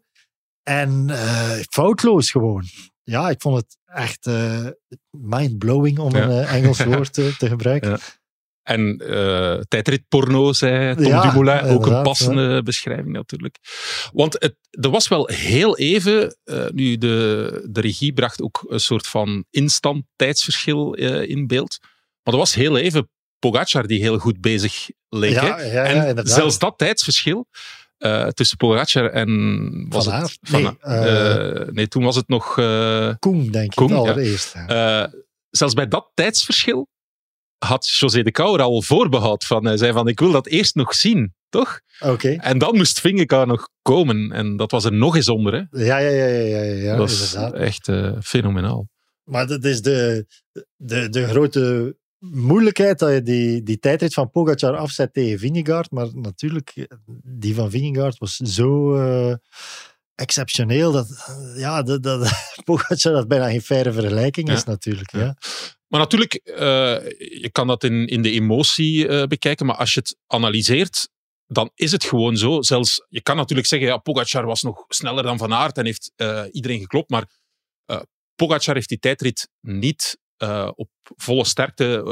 En 0.63 1.09
eh, 1.09 1.51
foutloos 1.69 2.31
gewoon. 2.31 2.63
Ja, 3.03 3.29
ik 3.29 3.41
vond 3.41 3.55
het 3.57 3.77
echt 3.85 4.25
eh 4.27 4.67
mind-blowing 5.17 5.99
om 5.99 6.15
Ja. 6.15 6.23
een 6.23 6.29
eh, 6.45 6.53
Engels 6.53 6.83
woord 6.83 7.17
eh, 7.17 7.27
te 7.37 7.47
gebruiken. 7.55 7.89
Ja. 7.89 7.97
En 8.67 8.97
eh 8.97 9.59
tijdritporno, 9.67 10.53
zei 10.53 10.95
Tom 10.95 11.05
Ja, 11.05 11.21
Dumoulin. 11.21 11.73
Ook 11.73 11.85
een 11.85 12.01
passende 12.01 12.63
beschrijving 12.63 13.11
natuurlijk. 13.11 13.57
Want 14.13 14.33
het, 14.33 14.55
er 14.69 14.89
was 14.89 15.07
wel 15.07 15.27
heel 15.27 15.77
even, 15.77 16.37
eh, 16.43 16.65
nu 16.69 16.97
de, 16.97 17.67
de 17.69 17.81
regie 17.81 18.13
bracht 18.13 18.41
ook 18.41 18.65
een 18.67 18.79
soort 18.79 19.07
van 19.07 19.45
instant 19.49 20.03
tijdsverschil 20.15 20.93
eh, 20.93 21.29
in 21.29 21.47
beeld. 21.47 21.77
Maar 22.23 22.33
er 22.33 22.39
was 22.39 22.53
heel 22.53 22.77
even 22.77 23.09
Pogacar 23.39 23.87
die 23.87 23.99
heel 23.99 24.17
goed 24.17 24.41
bezig 24.41 24.89
leek. 25.09 25.33
Ja, 25.33 25.61
ja, 25.61 25.87
ja, 25.87 26.05
en 26.05 26.27
zelfs 26.27 26.59
dat 26.59 26.77
tijdsverschil 26.77 27.47
tussen 28.33 28.57
Pogacar 28.57 29.09
en... 29.09 29.85
Was 29.89 30.05
Van 30.05 30.13
het, 30.13 30.21
Aert? 30.21 30.37
Van 30.41 30.77
Nee, 30.81 31.65
nee, 31.71 31.87
toen 31.87 32.03
was 32.03 32.15
het 32.15 32.27
nog... 32.27 32.53
Koen, 33.19 33.51
denk 33.51 33.65
ik, 33.65 33.75
Koen, 33.75 33.91
allereerst. 33.91 34.53
Zelfs 35.49 35.73
bij 35.73 35.87
dat 35.87 36.11
tijdsverschil 36.13 36.87
had 37.57 37.89
José 37.89 38.23
de 38.23 38.31
Kouwer 38.31 38.61
al 38.61 38.81
voorbehoud 38.81 39.45
van. 39.45 39.65
Hij 39.65 39.77
zei 39.77 39.91
van, 39.91 40.07
ik 40.07 40.19
wil 40.19 40.31
dat 40.31 40.47
eerst 40.47 40.75
nog 40.75 40.93
zien, 40.93 41.33
toch? 41.49 41.79
Oké. 41.99 42.29
En 42.29 42.57
dan 42.57 42.75
moest 42.75 42.99
Vingegaard 42.99 43.47
nog 43.47 43.69
komen. 43.81 44.31
En 44.31 44.57
dat 44.57 44.71
was 44.71 44.85
er 44.85 44.93
nog 44.93 45.15
eens 45.15 45.29
onder. 45.29 45.53
Hè? 45.53 45.83
Ja, 45.85 45.97
ja, 45.97 46.09
ja, 46.09 46.25
ja, 46.25 46.61
ja, 46.61 46.73
ja 46.73 46.95
dat 46.95 47.09
is 47.09 47.33
echt 47.53 47.87
eh, 47.87 48.11
fenomenaal. 48.21 48.87
Maar 49.23 49.47
dat 49.47 49.63
is 49.63 49.81
de, 49.81 50.25
de, 50.75 51.09
de 51.09 51.27
grote 51.27 51.95
moeilijkheid 52.19 52.99
dat 52.99 53.13
je 53.13 53.21
die, 53.21 53.63
die 53.63 53.79
tijdrit 53.79 54.13
van 54.13 54.31
Pogacar 54.31 54.75
afzet 54.75 55.13
tegen 55.13 55.39
Vingegaard. 55.39 55.91
Maar 55.91 56.07
natuurlijk, 56.13 56.87
die 57.23 57.55
van 57.55 57.69
Vingegaard 57.69 58.17
was 58.17 58.35
zo 58.35 58.95
eh, 58.95 59.35
exceptioneel 60.17 60.91
dat, 60.91 61.09
eh, 61.27 61.59
ja, 61.59 61.83
dat, 61.83 62.03
dat 62.03 62.31
Pogacar 62.65 63.13
dat 63.13 63.27
bijna 63.27 63.49
geen 63.49 63.61
faire 63.61 63.93
vergelijking 63.93 64.49
is 64.51 64.59
Ja. 64.59 64.69
natuurlijk. 64.71 65.11
Ja. 65.11 65.19
Ja. 65.19 65.37
Maar 65.87 65.99
natuurlijk, 65.99 66.33
eh, 66.33 66.57
je 67.41 67.49
kan 67.51 67.67
dat 67.67 67.83
in, 67.83 68.07
in 68.07 68.21
de 68.21 68.31
emotie 68.31 69.07
eh, 69.07 69.23
bekijken. 69.27 69.65
Maar 69.65 69.75
als 69.75 69.93
je 69.93 69.99
het 69.99 70.17
analyseert, 70.27 71.09
dan 71.45 71.71
is 71.75 71.91
het 71.91 72.03
gewoon 72.03 72.37
zo. 72.37 72.61
Zelfs, 72.61 73.05
je 73.09 73.21
kan 73.21 73.35
natuurlijk 73.35 73.67
zeggen, 73.67 73.87
ja, 73.87 73.97
Pogacar 73.97 74.45
was 74.45 74.61
nog 74.61 74.85
sneller 74.87 75.23
dan 75.23 75.37
Van 75.37 75.53
Aert 75.53 75.77
en 75.77 75.85
heeft 75.85 76.11
iedereen 76.51 76.79
geklopt. 76.79 77.09
Maar 77.09 77.29
Pogacar 78.35 78.75
heeft 78.75 78.89
die 78.89 78.99
tijdrit 78.99 79.49
niet 79.61 80.17
op 80.75 80.89
volle 81.01 81.45
sterkte 81.45 82.03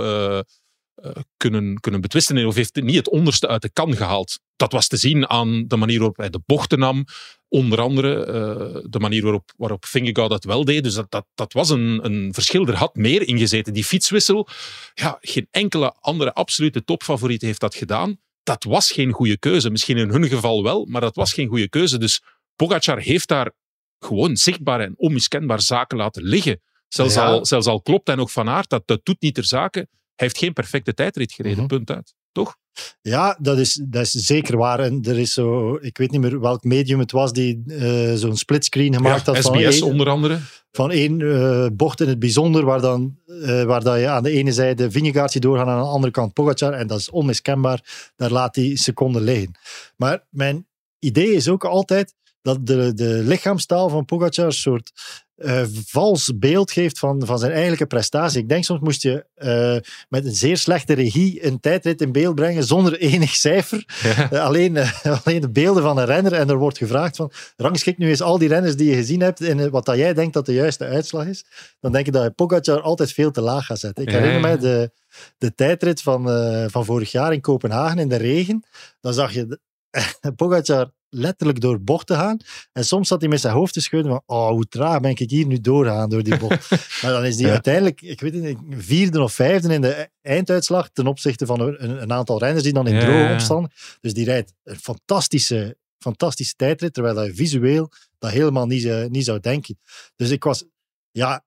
kunnen, 1.37 1.79
kunnen 1.79 2.01
betwisten. 2.01 2.45
Of 2.45 2.55
heeft 2.55 2.75
niet 2.75 2.95
het 2.95 3.09
onderste 3.09 3.47
uit 3.47 3.61
de 3.61 3.69
kan 3.69 3.95
gehaald. 3.95 4.39
Dat 4.55 4.71
was 4.71 4.87
te 4.87 4.97
zien 4.97 5.29
aan 5.29 5.67
de 5.67 5.77
manier 5.77 5.97
waarop 5.97 6.17
hij 6.17 6.29
de 6.29 6.41
bochten 6.45 6.79
nam. 6.79 7.05
Onder 7.47 7.81
andere 7.81 8.25
eh, 8.25 8.83
de 8.89 8.99
manier 8.99 9.23
waarop, 9.23 9.53
waarop 9.57 9.85
Vingegaard 9.85 10.29
dat 10.29 10.43
wel 10.43 10.65
deed. 10.65 10.83
Dus 10.83 10.93
dat, 10.93 11.11
dat, 11.11 11.25
dat 11.35 11.53
was 11.53 11.69
een, 11.69 12.05
een 12.05 12.33
verschil. 12.33 12.67
Er 12.67 12.75
had 12.75 12.95
meer 12.95 13.27
in 13.27 13.37
gezeten. 13.37 13.73
Die 13.73 13.83
fietswissel, 13.83 14.47
ja, 14.93 15.17
geen 15.21 15.47
enkele 15.51 15.93
andere 15.99 16.33
absolute 16.33 16.83
topfavoriet 16.83 17.41
heeft 17.41 17.59
dat 17.59 17.75
gedaan. 17.75 18.17
Dat 18.43 18.63
was 18.63 18.91
geen 18.91 19.11
goede 19.11 19.37
keuze. 19.37 19.69
Misschien 19.69 19.97
in 19.97 20.09
hun 20.09 20.27
geval 20.27 20.63
wel, 20.63 20.85
maar 20.85 21.01
dat 21.01 21.15
was 21.15 21.33
geen 21.33 21.47
goede 21.47 21.69
keuze. 21.69 21.97
Dus 21.97 22.21
Pogacar 22.55 22.99
heeft 22.99 23.27
daar 23.27 23.51
gewoon 23.99 24.35
zichtbaar 24.37 24.79
en 24.79 24.93
onmiskenbaar 24.97 25.61
zaken 25.61 25.97
laten 25.97 26.23
liggen. 26.23 26.61
Zelfs, 26.87 27.13
Ja. 27.15 27.25
al, 27.25 27.45
zelfs 27.45 27.67
al 27.67 27.81
klopt 27.81 28.07
hij 28.07 28.15
nog 28.15 28.31
van 28.31 28.49
aard, 28.49 28.69
dat, 28.69 28.87
dat 28.87 28.99
doet 29.03 29.21
niet 29.21 29.33
ter 29.35 29.45
zake. 29.45 29.87
Hij 30.15 30.27
heeft 30.27 30.37
geen 30.37 30.53
perfecte 30.53 30.93
tijdrit 30.93 31.31
gereden, 31.31 31.57
Mhm. 31.57 31.67
punt 31.67 31.89
uit. 31.91 32.13
toch? 32.31 32.57
Ja, 33.01 33.37
dat 33.41 33.57
is, 33.57 33.81
dat 33.87 34.01
is 34.01 34.11
zeker 34.11 34.57
waar. 34.57 34.79
En 34.79 35.01
er 35.03 35.19
is 35.19 35.33
zo, 35.33 35.75
ik 35.81 35.97
weet 35.97 36.11
niet 36.11 36.21
meer 36.21 36.39
welk 36.39 36.63
medium 36.63 36.99
het 36.99 37.11
was 37.11 37.33
die 37.33 37.63
uh, 37.67 38.13
zo'n 38.13 38.35
splitscreen 38.37 38.93
gemaakt 38.93 39.25
ja, 39.25 39.33
had. 39.33 39.43
SBS 39.43 39.79
van 39.79 39.87
onder 39.89 40.09
andere. 40.09 40.39
Van 40.71 40.91
één 40.91 41.19
uh, 41.19 41.67
bocht 41.73 42.01
in 42.01 42.07
het 42.07 42.19
bijzonder, 42.19 42.65
waar, 42.65 42.81
dan, 42.81 43.17
uh, 43.27 43.63
waar 43.63 43.83
dat 43.83 43.99
je 43.99 44.07
aan 44.07 44.23
de 44.23 44.31
ene 44.31 44.51
zijde 44.51 44.91
Vingegaard 44.91 45.31
ziet 45.31 45.41
doorgaan, 45.41 45.67
aan 45.69 45.81
de 45.81 45.87
andere 45.87 46.11
kant 46.11 46.33
Pogacar. 46.33 46.73
En 46.73 46.87
dat 46.87 46.99
is 46.99 47.09
onmiskenbaar. 47.09 48.11
Daar 48.15 48.31
laat 48.31 48.55
hij 48.55 48.75
seconden 48.75 49.21
liggen. 49.21 49.51
Maar 49.97 50.25
mijn 50.29 50.67
idee 50.99 51.31
is 51.33 51.47
ook 51.49 51.65
altijd 51.65 52.13
dat 52.41 52.65
de, 52.67 52.93
de 52.93 53.21
lichaamstaal 53.25 53.89
van 53.89 54.05
Pogacar 54.05 54.45
een 54.45 54.51
soort 54.51 54.91
uh, 55.37 55.61
vals 55.85 56.31
beeld 56.35 56.71
geeft 56.71 56.99
van, 56.99 57.25
van 57.25 57.39
zijn 57.39 57.51
eigenlijke 57.51 57.85
prestatie. 57.85 58.41
Ik 58.41 58.49
denk 58.49 58.63
soms 58.63 58.79
moest 58.79 59.01
je 59.01 59.25
uh, 59.37 59.91
met 60.09 60.25
een 60.25 60.35
zeer 60.35 60.57
slechte 60.57 60.93
regie 60.93 61.45
een 61.45 61.59
tijdrit 61.59 62.01
in 62.01 62.11
beeld 62.11 62.35
brengen 62.35 62.63
zonder 62.63 62.97
enig 62.97 63.35
cijfer. 63.35 63.85
Ja. 64.03 64.33
Uh, 64.33 64.43
alleen, 64.43 64.77
alleen 65.23 65.41
de 65.41 65.49
beelden 65.49 65.83
van 65.83 65.97
een 65.97 66.05
renner 66.05 66.33
en 66.33 66.49
er 66.49 66.57
wordt 66.57 66.77
gevraagd 66.77 67.15
van 67.15 67.31
rangschik 67.57 67.97
nu 67.97 68.09
eens 68.09 68.21
al 68.21 68.37
die 68.37 68.47
renners 68.47 68.75
die 68.75 68.89
je 68.89 68.95
gezien 68.95 69.21
hebt 69.21 69.41
in 69.41 69.69
wat 69.69 69.85
dat 69.85 69.97
jij 69.97 70.13
denkt 70.13 70.33
dat 70.33 70.45
de 70.45 70.53
juiste 70.53 70.85
uitslag 70.85 71.25
is. 71.25 71.45
Dan 71.79 71.91
denk 71.91 72.05
je 72.05 72.11
dat 72.11 72.23
je 72.23 72.31
Pogacar 72.31 72.81
altijd 72.81 73.11
veel 73.11 73.31
te 73.31 73.41
laag 73.41 73.65
gaat 73.65 73.79
zetten. 73.79 74.03
Ik 74.03 74.11
ja. 74.11 74.17
herinner 74.17 74.41
mij 74.41 74.57
de, 74.57 74.91
de 75.37 75.55
tijdrit 75.55 76.01
van, 76.01 76.23
van 76.69 76.85
vorig 76.85 77.11
jaar 77.11 77.33
in 77.33 77.41
Kopenhagen 77.41 77.99
in 77.99 78.09
de 78.09 78.15
regen. 78.15 78.65
Dan 79.01 79.13
zag 79.13 79.33
je 79.33 79.59
Pogacar 80.35 80.91
letterlijk 81.15 81.61
door 81.61 81.81
bochten 81.81 82.15
gaan. 82.15 82.37
En 82.71 82.85
soms 82.85 83.07
zat 83.07 83.21
hij 83.21 83.29
met 83.29 83.41
zijn 83.41 83.53
hoofd 83.53 83.73
te 83.73 83.81
schudden 83.81 84.11
van, 84.11 84.21
oh, 84.25 84.49
hoe 84.49 84.67
traag 84.67 84.99
ben 84.99 85.11
ik 85.11 85.29
hier 85.29 85.45
nu 85.45 85.61
doorgaan 85.61 86.09
door 86.09 86.23
die 86.23 86.37
bocht. 86.37 86.69
maar 87.01 87.11
dan 87.11 87.25
is 87.25 87.35
hij 87.35 87.45
ja. 87.45 87.51
uiteindelijk, 87.51 88.01
ik 88.01 88.21
weet 88.21 88.33
niet, 88.33 88.57
vierde 88.69 89.21
of 89.21 89.33
vijfde 89.33 89.73
in 89.73 89.81
de 89.81 90.09
einduitslag 90.21 90.89
ten 90.89 91.07
opzichte 91.07 91.45
van 91.45 91.59
een, 91.59 92.01
een 92.01 92.13
aantal 92.13 92.39
renners 92.39 92.63
die 92.63 92.73
dan 92.73 92.87
in 92.87 92.99
droge 92.99 93.31
omstaan. 93.31 93.67
Dus 94.01 94.13
die 94.13 94.25
rijdt 94.25 94.53
een 94.63 94.79
fantastische, 94.79 95.77
fantastische 95.97 96.55
tijdrit, 96.55 96.93
terwijl 96.93 97.15
hij 97.15 97.33
visueel 97.33 97.91
dat 98.19 98.31
helemaal 98.31 98.65
niet, 98.65 98.83
uh, 98.83 99.05
niet 99.05 99.25
zou 99.25 99.39
denken. 99.39 99.79
Dus 100.15 100.29
ik 100.29 100.43
was, 100.43 100.65
ja, 101.11 101.45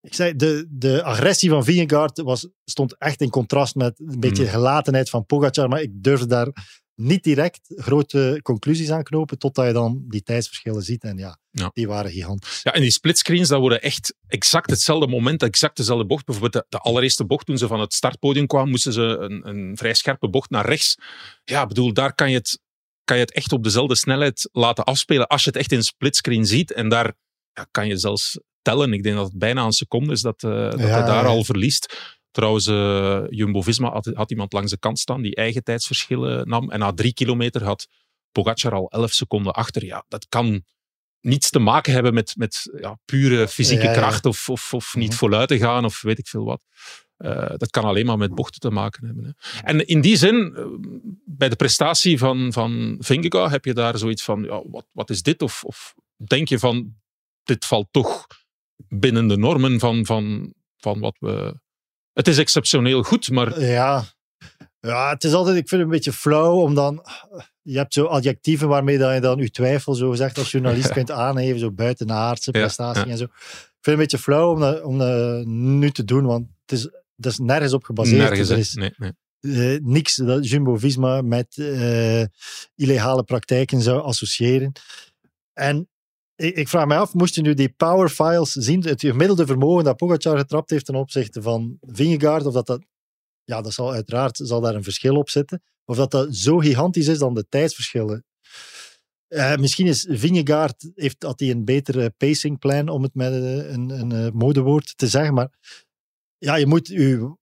ik 0.00 0.14
zei, 0.14 0.36
de, 0.36 0.66
de 0.70 1.02
agressie 1.02 1.50
van 1.50 1.64
Vingegaard 1.64 2.20
was, 2.20 2.48
stond 2.64 2.96
echt 2.98 3.20
in 3.20 3.30
contrast 3.30 3.74
met 3.74 3.98
een 3.98 4.20
beetje 4.20 4.42
Hmm. 4.42 4.52
gelatenheid 4.52 5.10
van 5.10 5.26
Pogacar, 5.26 5.68
maar 5.68 5.82
ik 5.82 5.90
durfde 5.92 6.26
daar 6.26 6.48
niet 6.96 7.24
direct 7.24 7.60
grote 7.76 8.40
conclusies 8.42 8.90
aan 8.90 9.02
knopen, 9.02 9.38
totdat 9.38 9.66
je 9.66 9.72
dan 9.72 10.04
die 10.08 10.22
tijdsverschillen 10.22 10.82
ziet. 10.82 11.02
En 11.04 11.16
ja, 11.18 11.38
Ja. 11.50 11.70
die 11.74 11.86
waren 11.86 12.10
gigantisch. 12.10 12.60
Ja, 12.62 12.72
en 12.72 12.80
die 12.80 12.90
splitscreens, 12.90 13.48
dat 13.48 13.60
worden 13.60 13.82
echt 13.82 14.14
exact 14.26 14.70
hetzelfde 14.70 15.06
moment, 15.06 15.42
exact 15.42 15.76
dezelfde 15.76 16.06
bocht. 16.06 16.24
Bijvoorbeeld 16.24 16.52
de, 16.64 16.66
de 16.78 16.78
allereerste 16.84 17.24
bocht, 17.24 17.46
toen 17.46 17.58
ze 17.58 17.66
van 17.66 17.80
het 17.80 17.94
startpodium 17.94 18.46
kwamen, 18.46 18.70
moesten 18.70 18.92
ze 18.92 19.02
een, 19.02 19.48
een 19.48 19.76
vrij 19.76 19.94
scherpe 19.94 20.28
bocht 20.28 20.50
naar 20.50 20.66
rechts. 20.66 20.94
Ja, 21.44 21.62
ik 21.62 21.68
bedoel, 21.68 21.92
daar 21.92 22.14
kan 22.14 22.30
je, 22.30 22.36
het, 22.36 22.60
kan 23.04 23.16
je 23.16 23.22
het 23.22 23.32
echt 23.32 23.52
op 23.52 23.62
dezelfde 23.64 23.96
snelheid 23.96 24.48
laten 24.52 24.84
afspelen 24.84 25.26
als 25.26 25.44
je 25.44 25.50
het 25.50 25.58
echt 25.58 25.72
in 25.72 25.82
splitscreen 25.82 26.46
ziet. 26.46 26.72
En 26.72 26.88
daar 26.88 27.14
ja, 27.52 27.66
kan 27.70 27.86
je 27.88 27.96
zelfs 27.96 28.38
tellen. 28.62 28.92
Ik 28.92 29.02
denk 29.02 29.16
dat 29.16 29.28
het 29.28 29.38
bijna 29.38 29.64
een 29.64 29.72
seconde 29.72 30.12
is 30.12 30.20
dat, 30.20 30.42
eh, 30.42 30.50
dat 30.50 30.78
Ja, 30.80 30.86
hij 30.86 31.00
daar 31.06 31.22
ja. 31.24 31.28
al 31.30 31.44
verliest. 31.44 32.15
Trouwens, 32.36 32.66
eh, 32.66 33.22
Jumbo-Visma 33.28 33.90
had, 33.90 34.10
had 34.14 34.30
iemand 34.30 34.52
langs 34.52 34.70
de 34.70 34.78
kant 34.78 34.98
staan 34.98 35.22
die 35.22 35.34
eigen 35.34 35.62
tijdsverschillen 35.62 36.48
nam. 36.48 36.70
En 36.70 36.78
na 36.78 36.92
drie 36.92 37.12
kilometer 37.14 37.64
had 37.64 37.88
Pogacar 38.32 38.72
al 38.72 38.90
11 38.90 39.12
seconden 39.12 39.52
achter. 39.52 39.84
Ja, 39.84 40.04
dat 40.08 40.26
kan 40.28 40.64
niets 41.20 41.50
te 41.50 41.58
maken 41.58 41.92
hebben 41.92 42.14
met, 42.14 42.34
met 42.36 42.76
ja, 42.80 42.98
pure 43.04 43.48
fysieke 43.48 43.84
Ja, 43.84 43.90
ja. 43.92 43.96
kracht 43.96 44.26
of, 44.26 44.48
of, 44.48 44.74
of 44.74 44.94
niet 44.94 45.08
Mhm. 45.08 45.16
voluit 45.18 45.48
te 45.48 45.58
gaan 45.58 45.84
of 45.84 46.02
weet 46.02 46.18
ik 46.18 46.26
veel 46.28 46.44
wat. 46.44 46.64
Eh, 47.16 47.52
dat 47.56 47.70
kan 47.70 47.84
alleen 47.84 48.06
maar 48.06 48.18
met 48.18 48.34
bochten 48.34 48.60
te 48.60 48.70
maken 48.70 49.06
hebben. 49.06 49.24
Hè. 49.24 49.60
En 49.62 49.86
in 49.86 50.00
die 50.00 50.16
zin, 50.16 50.54
eh, 50.54 50.64
bij 51.24 51.48
de 51.48 51.56
prestatie 51.56 52.18
van, 52.18 52.52
van 52.52 52.96
Vingegaard 53.00 53.50
heb 53.50 53.64
je 53.64 53.74
daar 53.74 53.98
zoiets 53.98 54.22
van, 54.22 54.42
ja, 54.42 54.62
wat, 54.68 54.86
wat 54.92 55.10
is 55.10 55.22
dit? 55.22 55.42
Of, 55.42 55.64
of 55.64 55.94
denk 56.16 56.48
je 56.48 56.58
van, 56.58 56.94
dit 57.44 57.64
valt 57.64 57.88
toch 57.90 58.26
binnen 58.88 59.26
de 59.28 59.36
normen 59.36 59.78
van, 59.78 60.06
van, 60.06 60.54
van 60.76 61.00
wat 61.00 61.16
we... 61.18 61.64
Het 62.16 62.28
is 62.28 62.38
exceptioneel 62.38 63.02
goed, 63.02 63.30
maar 63.30 63.60
Ja. 63.60 64.04
ja, 64.80 65.10
het 65.10 65.24
is 65.24 65.32
altijd, 65.32 65.56
ik 65.56 65.68
vind 65.68 65.80
het 65.80 65.90
een 65.90 65.96
beetje 65.96 66.12
flauw, 66.12 66.60
om 66.60 66.74
dan, 66.74 67.04
je 67.62 67.76
hebt 67.78 67.94
zo 67.94 68.04
adjectieven 68.04 68.68
waarmee 68.68 68.98
dat 68.98 69.14
je 69.14 69.20
dan 69.20 69.38
je 69.38 69.50
twijfel, 69.50 69.94
zo 69.94 70.10
gezegd, 70.10 70.38
als 70.38 70.50
journalist 70.50 70.92
kunt 70.98 71.10
aangeven, 71.10 71.58
zo 71.58 71.70
buitenaardse 71.70 72.50
prestatie 72.50 73.04
ja. 73.04 73.10
en 73.10 73.18
zo. 73.18 73.24
Ik 73.24 73.30
vind 73.30 73.74
het 73.80 73.92
een 73.92 73.96
beetje 73.96 74.18
flauw 74.18 74.52
om 74.52 74.60
dat, 74.60 74.82
om 74.82 74.98
dat 74.98 75.44
nu 75.46 75.90
te 75.90 76.04
doen, 76.04 76.24
want 76.26 76.46
het 76.66 76.78
is, 76.78 76.88
dat 77.16 77.32
is 77.32 77.38
nergens 77.38 77.72
op 77.72 77.84
gebaseerd. 77.84 78.18
nergens. 78.18 78.48
er 78.48 78.54
hè. 78.54 78.60
is 78.60 78.74
Nee, 78.74 78.94
nee. 78.96 79.74
eh, 79.74 79.80
niks 79.82 80.14
dat 80.14 80.48
Jumbo-Visma 80.48 81.22
met 81.22 81.56
eh, 81.56 82.24
illegale 82.74 83.22
praktijken 83.22 83.82
zou 83.82 84.02
associëren. 84.02 84.72
En 85.52 85.88
ik, 86.36 86.56
ik 86.56 86.68
vraag 86.68 86.86
me 86.86 86.96
af, 86.96 87.14
moest 87.14 87.34
je 87.34 87.40
nu 87.40 87.54
die 87.54 87.68
power 87.68 88.08
files 88.08 88.52
zien, 88.52 88.84
het 88.84 89.00
gemiddelde 89.00 89.46
vermogen 89.46 89.84
dat 89.84 89.96
Pogacar 89.96 90.38
getrapt 90.38 90.70
heeft 90.70 90.84
ten 90.84 90.94
opzichte 90.94 91.42
van 91.42 91.78
Vingegaard, 91.80 92.46
of 92.46 92.52
dat 92.52 92.66
dat, 92.66 92.84
ja, 93.44 93.60
dat 93.60 93.72
zal 93.72 93.92
uiteraard 93.92 94.36
zal 94.36 94.60
daar 94.60 94.74
een 94.74 94.82
verschil 94.82 95.16
op 95.16 95.30
zitten, 95.30 95.62
of 95.84 95.96
dat 95.96 96.10
dat 96.10 96.34
zo 96.34 96.58
gigantisch 96.58 97.08
is 97.08 97.18
dan 97.18 97.34
de 97.34 97.46
tijdsverschillen. 97.48 98.24
Eh, 99.26 99.56
misschien 99.56 99.86
is 99.86 100.06
Vingegaard, 100.10 100.90
heeft, 100.94 101.22
had 101.22 101.40
hij 101.40 101.50
een 101.50 101.64
betere 101.64 102.10
pacingplan, 102.10 102.88
om 102.88 103.02
het 103.02 103.14
met 103.14 103.32
eh, 103.32 103.70
een, 103.70 103.90
een, 103.90 104.12
eh, 104.12 104.30
modewoord 104.32 104.98
te 104.98 105.06
zeggen, 105.06 105.34
maar 105.34 105.50
ja, 106.38 106.54
je 106.56 106.66
moet 106.66 106.88
je 106.88 107.36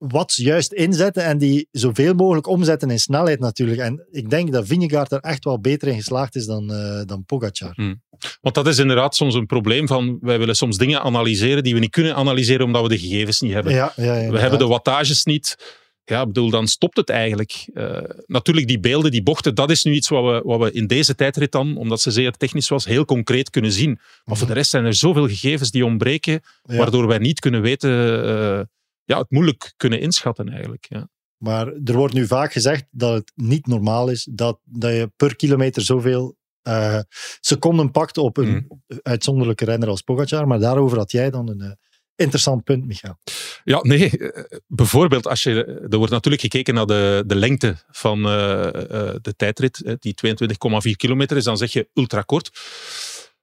watts 0.00 0.36
juist 0.36 0.72
inzetten 0.72 1.24
en 1.24 1.38
die 1.38 1.68
zoveel 1.70 2.14
mogelijk 2.14 2.46
omzetten 2.46 2.90
in 2.90 2.98
snelheid 2.98 3.40
natuurlijk. 3.40 3.80
En 3.80 4.06
ik 4.10 4.30
denk 4.30 4.52
dat 4.52 4.66
Vingegaard 4.66 5.12
er 5.12 5.20
echt 5.20 5.44
wel 5.44 5.60
beter 5.60 5.88
in 5.88 5.94
geslaagd 5.94 6.36
is 6.36 6.46
dan, 6.46 6.72
eh, 6.72 7.02
dan 7.06 7.24
Pogacar. 7.24 7.98
Want 8.40 8.54
dat 8.54 8.66
is 8.66 8.78
inderdaad 8.78 9.14
soms 9.14 9.34
een 9.34 9.46
probleem 9.46 9.86
van, 9.86 10.18
wij 10.20 10.38
willen 10.38 10.56
soms 10.56 10.76
dingen 10.76 11.02
analyseren 11.02 11.62
die 11.62 11.74
we 11.74 11.80
niet 11.80 11.90
kunnen 11.90 12.14
analyseren 12.14 12.66
omdat 12.66 12.82
we 12.82 12.88
de 12.88 12.98
gegevens 12.98 13.40
niet 13.40 13.52
hebben. 13.52 13.72
Ja, 13.72 13.92
ja, 13.96 14.14
ja, 14.14 14.30
we 14.30 14.38
hebben 14.38 14.58
de 14.58 14.66
wattages 14.66 15.24
niet. 15.24 15.56
Ja, 16.04 16.26
bedoel, 16.26 16.50
dan 16.50 16.66
stopt 16.66 16.96
het 16.96 17.08
eigenlijk. 17.08 17.68
Eh, 17.74 17.98
natuurlijk, 18.26 18.66
die 18.66 18.80
beelden, 18.80 19.10
die 19.10 19.22
bochten, 19.22 19.54
dat 19.54 19.70
is 19.70 19.84
nu 19.84 19.92
iets 19.92 20.08
wat 20.08 20.24
we, 20.24 20.40
wat 20.44 20.60
we 20.60 20.72
in 20.72 20.86
deze 20.86 21.14
tijdrit 21.14 21.52
dan, 21.52 21.76
omdat 21.76 22.00
ze 22.00 22.10
zeer 22.10 22.32
technisch 22.32 22.68
was, 22.68 22.84
heel 22.84 23.04
concreet 23.04 23.50
kunnen 23.50 23.72
zien. 23.72 23.98
Maar 24.24 24.36
voor 24.36 24.46
de 24.46 24.52
rest 24.52 24.70
zijn 24.70 24.84
er 24.84 24.94
zoveel 24.94 25.28
gegevens 25.28 25.70
die 25.70 25.84
ontbreken, 25.84 26.40
waardoor 26.62 27.06
wij 27.06 27.18
niet 27.18 27.40
kunnen 27.40 27.62
weten, 27.62 28.24
eh, 28.24 28.60
ja, 29.10 29.18
het 29.18 29.30
moeilijk 29.30 29.72
kunnen 29.76 30.00
inschatten 30.00 30.48
eigenlijk. 30.48 30.86
Ja. 30.88 31.08
Maar 31.36 31.66
er 31.84 31.94
wordt 31.96 32.14
nu 32.14 32.26
vaak 32.26 32.52
gezegd 32.52 32.84
dat 32.90 33.14
het 33.14 33.32
niet 33.34 33.66
normaal 33.66 34.08
is 34.08 34.28
dat, 34.30 34.58
dat 34.64 34.90
je 34.92 35.12
per 35.16 35.36
kilometer 35.36 35.82
zoveel 35.82 36.36
eh, 36.62 36.98
seconden 37.40 37.90
pakt 37.90 38.18
op 38.18 38.36
een 38.36 38.48
Mhm. 38.86 38.98
uitzonderlijke 39.02 39.64
renner 39.64 39.88
als 39.88 40.02
Pogacar. 40.02 40.46
Maar 40.46 40.58
daarover 40.58 40.98
had 40.98 41.10
jij 41.10 41.30
dan 41.30 41.48
een 41.48 41.60
eh, 41.60 41.70
interessant 42.14 42.64
punt, 42.64 42.86
Michael. 42.86 43.18
Ja, 43.64 43.78
nee. 43.82 44.18
eh, 44.18 44.58
Bijvoorbeeld, 44.66 45.26
als 45.26 45.42
je, 45.42 45.64
er 45.90 45.96
wordt 45.96 46.12
natuurlijk 46.12 46.42
gekeken 46.42 46.74
naar 46.74 46.86
de, 46.86 47.22
de 47.26 47.34
lengte 47.36 47.76
van 47.90 48.22
de 48.22 49.34
tijdrit, 49.36 49.96
die 49.98 50.14
22,4 50.14 50.96
kilometer 50.96 51.36
is, 51.36 51.44
dan 51.44 51.56
zeg 51.56 51.72
je 51.72 51.88
ultrakort. 51.94 52.50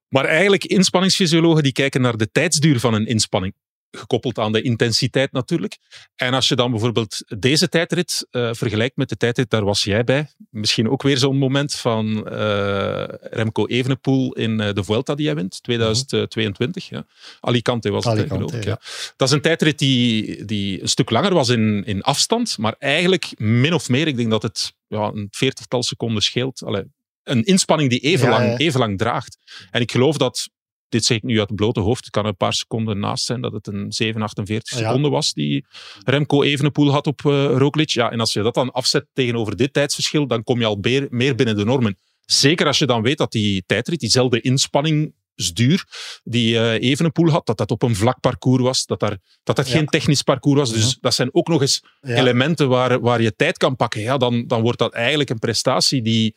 Maar 0.10 0.26
eigenlijk, 0.26 0.66
inspanningsfysiologen 0.66 1.64
die 1.64 1.72
kijken 1.72 2.02
naar 2.02 2.18
de 2.18 2.32
tijdsduur 2.32 2.80
van 2.80 2.94
een 2.94 3.08
inspanning. 3.08 3.54
Gekoppeld 3.91 4.39
aan 4.39 4.51
de 4.51 4.62
intensiteit 4.62 5.32
natuurlijk. 5.32 5.77
En 6.15 6.34
als 6.34 6.48
je 6.48 6.56
dan 6.56 6.72
bijvoorbeeld 6.72 7.24
deze 7.39 7.70
tijdrit 7.70 8.27
eh, 8.32 8.50
vergelijkt 8.53 8.98
met 8.98 9.10
de 9.10 9.17
tijdrit, 9.17 9.50
daar 9.50 9.63
was 9.65 9.84
jij 9.84 10.03
bij. 10.03 10.29
Misschien 10.50 10.89
ook 10.89 11.01
weer 11.03 11.17
zo'n 11.17 11.38
moment 11.38 11.75
van 11.75 12.27
eh, 12.27 13.03
Remco 13.22 13.65
Evenepoel 13.65 14.34
in 14.34 14.60
eh, 14.60 14.74
de 14.74 14.84
Vuelta 14.84 15.15
die 15.15 15.25
hij 15.25 15.36
wint, 15.36 15.63
2022. 15.63 16.89
Ja. 16.89 17.06
Alicante 17.39 17.89
was 17.89 18.03
het, 18.06 18.13
Alicante, 18.13 18.36
geloof 18.36 18.53
ik. 18.53 18.63
ja. 18.63 18.70
Ja. 18.70 18.79
Dat 19.15 19.27
is 19.27 19.34
een 19.34 19.41
tijdrit 19.41 19.79
die, 19.79 20.46
die 20.46 20.82
een 20.82 20.89
stuk 20.89 21.10
langer 21.10 21.34
was 21.34 21.50
in, 21.50 21.84
in 21.86 22.01
afstand, 22.01 22.58
maar 22.58 22.75
eigenlijk 22.79 23.32
min 23.38 23.74
of 23.74 23.89
meer, 23.89 24.08
ik 24.08 24.17
denk 24.17 24.29
dat 24.29 24.41
het 24.41 24.74
ja, 24.88 25.12
een 25.13 25.27
veertigtal 25.32 25.84
seconden 25.84 26.22
scheelt. 26.22 26.63
Allee, 26.63 26.84
een 27.24 27.44
inspanning 27.44 27.89
die 27.89 28.00
even, 28.00 28.29
Ja, 28.29 28.39
lang, 28.39 28.60
even 28.60 28.79
lang 28.79 28.98
draagt. 28.98 29.38
En 29.72 29.82
ik 29.82 29.91
geloof 29.91 30.17
dat, 30.17 30.50
dit 30.89 31.06
zeg 31.06 31.17
ik 31.17 31.24
nu 31.24 31.39
uit 31.39 31.48
het 31.48 31.58
blote 31.58 31.79
hoofd, 31.79 32.03
het 32.06 32.13
kan 32.13 32.25
een 32.25 32.38
paar 32.38 32.53
seconden 32.53 33.00
naast 33.00 33.25
zijn, 33.25 33.41
dat 33.41 33.51
het 33.53 33.67
een 33.67 33.91
748 33.91 34.79
Ja. 34.79 34.86
seconden 34.86 35.12
was 35.12 35.34
die 35.34 35.65
Remco 36.06 36.44
Evenepoel 36.44 36.91
had 36.91 37.08
op 37.08 37.25
eh 37.25 37.32
Roglic. 37.58 37.89
Ja, 37.89 38.12
en 38.12 38.20
als 38.20 38.34
je 38.34 38.41
dat 38.41 38.53
dan 38.53 38.72
afzet 38.72 39.06
tegenover 39.13 39.56
dit 39.56 39.74
tijdsverschil, 39.74 40.27
dan 40.27 40.44
kom 40.44 40.60
je 40.60 40.65
al 40.65 40.77
meer, 40.82 41.08
meer 41.10 41.36
binnen 41.36 41.56
de 41.56 41.65
normen. 41.65 41.98
Zeker 42.25 42.67
als 42.67 42.77
je 42.79 42.86
dan 42.86 43.01
weet 43.01 43.17
dat 43.17 43.32
die 43.32 43.63
tijdrit, 43.65 44.00
diezelfde 44.00 44.41
inspanningsduur 44.41 45.84
die 46.24 46.58
eh 46.60 46.89
Evenepoel 46.89 47.29
had, 47.29 47.46
dat 47.46 47.58
dat 47.58 47.72
op 47.72 47.82
een 47.84 47.96
vlak 47.96 48.20
parcours 48.20 48.62
was, 48.62 48.86
dat 48.86 49.00
daar, 49.00 49.17
dat, 49.44 49.56
dat 49.56 49.67
Ja. 49.67 49.74
geen 49.75 49.86
technisch 49.86 50.22
parcours 50.22 50.60
was. 50.60 50.72
Dus 50.74 50.98
dat 51.01 51.13
zijn 51.13 51.29
ook 51.32 51.48
nog 51.48 51.62
eens 51.62 51.84
elementen 52.01 52.70
waar, 52.70 53.00
waar 53.00 53.22
je 53.22 53.36
tijd 53.36 53.58
kan 53.58 53.75
pakken. 53.75 54.01
Ja, 54.01 54.17
dan, 54.17 54.48
dan 54.48 54.62
wordt 54.62 54.79
dat 54.79 54.94
eigenlijk 54.94 55.29
een 55.29 55.39
prestatie 55.39 56.01
die, 56.01 56.36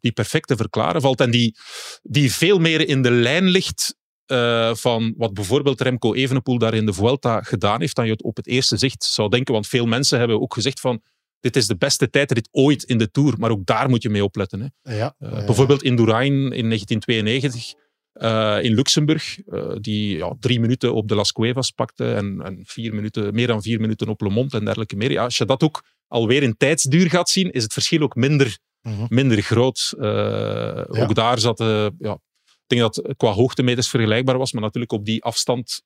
die 0.00 0.12
perfect 0.12 0.46
te 0.46 0.56
verklaren 0.56 1.00
valt 1.00 1.20
en 1.20 1.30
die, 1.30 1.56
die 2.02 2.32
veel 2.32 2.58
meer 2.58 2.88
in 2.88 3.02
de 3.02 3.10
lijn 3.10 3.44
ligt 3.44 3.98
eh, 4.26 4.74
van 4.74 5.14
wat 5.16 5.34
bijvoorbeeld 5.34 5.80
Remco 5.80 6.14
Evenepoel 6.14 6.58
daar 6.58 6.74
in 6.74 6.86
de 6.86 6.92
Vuelta 6.92 7.42
gedaan 7.42 7.80
heeft, 7.80 7.96
dan 7.96 8.04
je 8.04 8.12
het 8.12 8.22
op 8.22 8.36
het 8.36 8.46
eerste 8.46 8.76
zicht 8.76 9.04
zou 9.04 9.28
denken. 9.28 9.52
Want 9.54 9.66
veel 9.66 9.86
mensen 9.86 10.18
hebben 10.18 10.40
ook 10.40 10.54
gezegd 10.54 10.80
van 10.80 11.02
dit 11.40 11.56
is 11.56 11.66
de 11.66 11.76
beste 11.76 12.10
tijdrit 12.10 12.48
ooit 12.50 12.82
in 12.82 12.98
de 12.98 13.10
Tour, 13.10 13.34
maar 13.38 13.50
ook 13.50 13.66
daar 13.66 13.88
moet 13.88 14.02
je 14.02 14.10
mee 14.10 14.24
opletten. 14.24 14.60
Hè. 14.60 14.94
Ja, 14.96 15.14
Uh, 15.18 15.32
ja. 15.32 15.44
bijvoorbeeld 15.44 15.82
Indurain 15.82 16.32
in 16.32 16.66
1992 16.66 17.74
uh, 18.14 18.64
in 18.64 18.74
Luxemburg, 18.74 19.38
die 19.80 20.16
ja, 20.16 20.36
drie 20.40 20.60
minuten 20.60 20.94
op 20.94 21.08
de 21.08 21.14
Las 21.14 21.32
Cuevas 21.32 21.70
pakte 21.70 22.12
en, 22.12 22.40
en 22.44 22.60
vier 22.64 22.94
minuten, 22.94 23.34
meer 23.34 23.46
dan 23.46 23.62
vier 23.62 23.80
minuten 23.80 24.08
op 24.08 24.20
Le 24.20 24.30
Monde 24.30 24.58
en 24.58 24.64
dergelijke 24.64 24.96
meer. 24.96 25.10
Ja, 25.10 25.24
als 25.24 25.38
je 25.38 25.44
dat 25.44 25.62
ook 25.62 25.84
alweer 26.06 26.42
in 26.42 26.56
tijdsduur 26.56 27.10
gaat 27.10 27.28
zien, 27.28 27.50
is 27.50 27.62
het 27.62 27.72
verschil 27.72 28.00
ook 28.00 28.14
minder, 28.14 28.58
Mhm. 28.82 29.06
minder 29.08 29.42
groot. 29.42 29.92
Uh, 29.98 30.02
Ja. 30.04 30.84
Ook 30.88 31.14
daar 31.14 31.38
zat, 31.38 31.58
ja, 31.98 32.12
ik 32.44 32.66
denk 32.66 32.80
dat 32.80 32.96
het 32.96 33.16
qua 33.16 33.30
hoogtemeters 33.32 33.88
vergelijkbaar 33.88 34.38
was, 34.38 34.52
maar 34.52 34.62
natuurlijk 34.62 34.92
op 34.92 35.04
die 35.04 35.22
afstand 35.24 35.82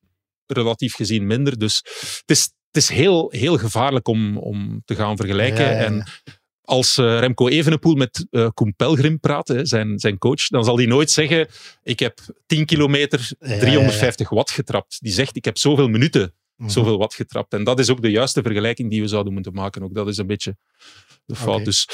relatief 0.47 0.95
gezien 0.95 1.27
minder. 1.27 1.59
Dus 1.59 1.77
het 2.21 2.23
is, 2.27 2.43
het 2.43 2.83
is 2.83 2.89
heel, 2.89 3.31
heel 3.31 3.59
gevaarlijk 3.59 4.09
om, 4.09 4.39
om 4.39 4.83
te 4.85 4.95
gaan 4.95 5.17
vergelijken. 5.17 5.65
Ja, 5.65 5.71
ja, 5.71 5.77
ja. 5.79 5.85
En 5.85 6.07
als 6.63 6.99
uh, 6.99 7.19
Remco 7.19 7.49
Evenepoel 7.49 7.95
met 7.95 8.27
uh, 8.31 8.49
Koen 8.55 8.75
Pelgrim 8.77 9.21
praat, 9.21 9.49
hè, 9.49 9.67
zijn, 9.67 9.99
zijn 9.99 10.19
coach, 10.19 10.49
dan 10.49 10.65
zal 10.65 10.77
hij 10.77 10.87
nooit 10.87 11.11
zeggen 11.11 11.49
ik 11.83 11.99
heb 11.99 12.19
10 12.47 12.67
kilometer 12.67 13.31
Ja, 13.39 13.59
350 13.59 14.29
watt 14.29 14.51
getrapt. 14.51 14.97
Die 15.01 15.13
zegt 15.13 15.37
ik 15.37 15.45
heb 15.45 15.59
zoveel 15.59 15.89
minuten 15.89 16.35
Mhm. 16.57 16.69
zoveel 16.69 16.99
watt 16.99 17.15
getrapt. 17.15 17.53
En 17.53 17.65
dat 17.65 17.79
is 17.79 17.91
ook 17.91 18.03
de 18.03 18.11
juiste 18.11 18.43
vergelijking 18.43 18.91
die 18.91 19.01
we 19.01 19.09
zouden 19.09 19.33
moeten 19.33 19.53
maken. 19.53 19.83
Ook 19.83 19.95
dat 19.95 20.09
is 20.09 20.17
een 20.17 20.27
beetje 20.27 20.57
de 21.27 21.35
fout. 21.37 21.65
Dus 21.65 21.89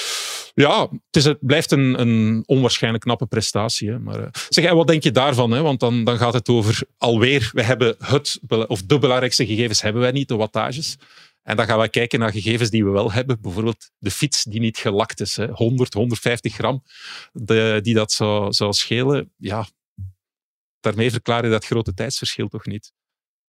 ja, 0.55 0.89
het, 0.91 1.17
is, 1.17 1.25
het 1.25 1.39
blijft 1.41 1.71
een, 1.71 2.01
een 2.01 2.43
onwaarschijnlijk 2.47 3.05
knappe 3.05 3.27
prestatie. 3.27 3.91
Maar, 3.91 4.21
uh, 4.21 4.27
zeg, 4.49 4.65
en 4.65 4.77
wat 4.77 4.87
denk 4.87 5.03
je 5.03 5.11
daarvan? 5.11 5.51
Hè? 5.51 5.63
Want 5.63 5.81
dan, 5.81 6.05
dan 6.05 6.19
gaat 6.19 6.33
het 6.33 6.49
over 6.49 6.83
alweer, 6.99 7.51
we 7.53 7.63
hebben 7.63 7.97
het, 7.99 8.41
of 8.67 8.83
de 8.83 8.99
belangrijkste 8.99 9.47
gegevens 9.47 9.83
hebben 9.83 10.03
wij 10.03 10.11
niet, 10.11 10.29
de 10.29 10.37
wattages. 10.37 10.97
En 11.43 11.57
dan 11.57 11.67
gaan 11.67 11.81
we 11.81 11.89
kijken 11.89 12.19
naar 12.19 12.33
gegevens 12.33 12.71
die 12.71 12.85
we 12.85 12.91
wel 12.91 13.13
hebben. 13.13 13.41
Bijvoorbeeld 13.41 13.91
de 13.99 14.11
fiets 14.11 14.45
die 14.45 14.61
niet 14.61 14.79
gelakt 14.79 15.21
is. 15.21 15.37
Hè. 15.37 15.47
100, 15.51 15.95
150 15.95 16.55
gram 16.55 16.83
de, 17.33 17.79
die 17.83 17.95
dat 17.95 18.13
zou, 18.13 18.53
zou 18.53 18.73
schelen. 18.73 19.33
Ja, 19.37 19.67
daarmee 20.81 21.11
verklaar 21.11 21.45
je 21.45 21.51
dat 21.51 21.65
grote 21.65 21.95
tijdsverschil 21.95 22.49
toch 22.49 22.67
niet. 22.67 22.93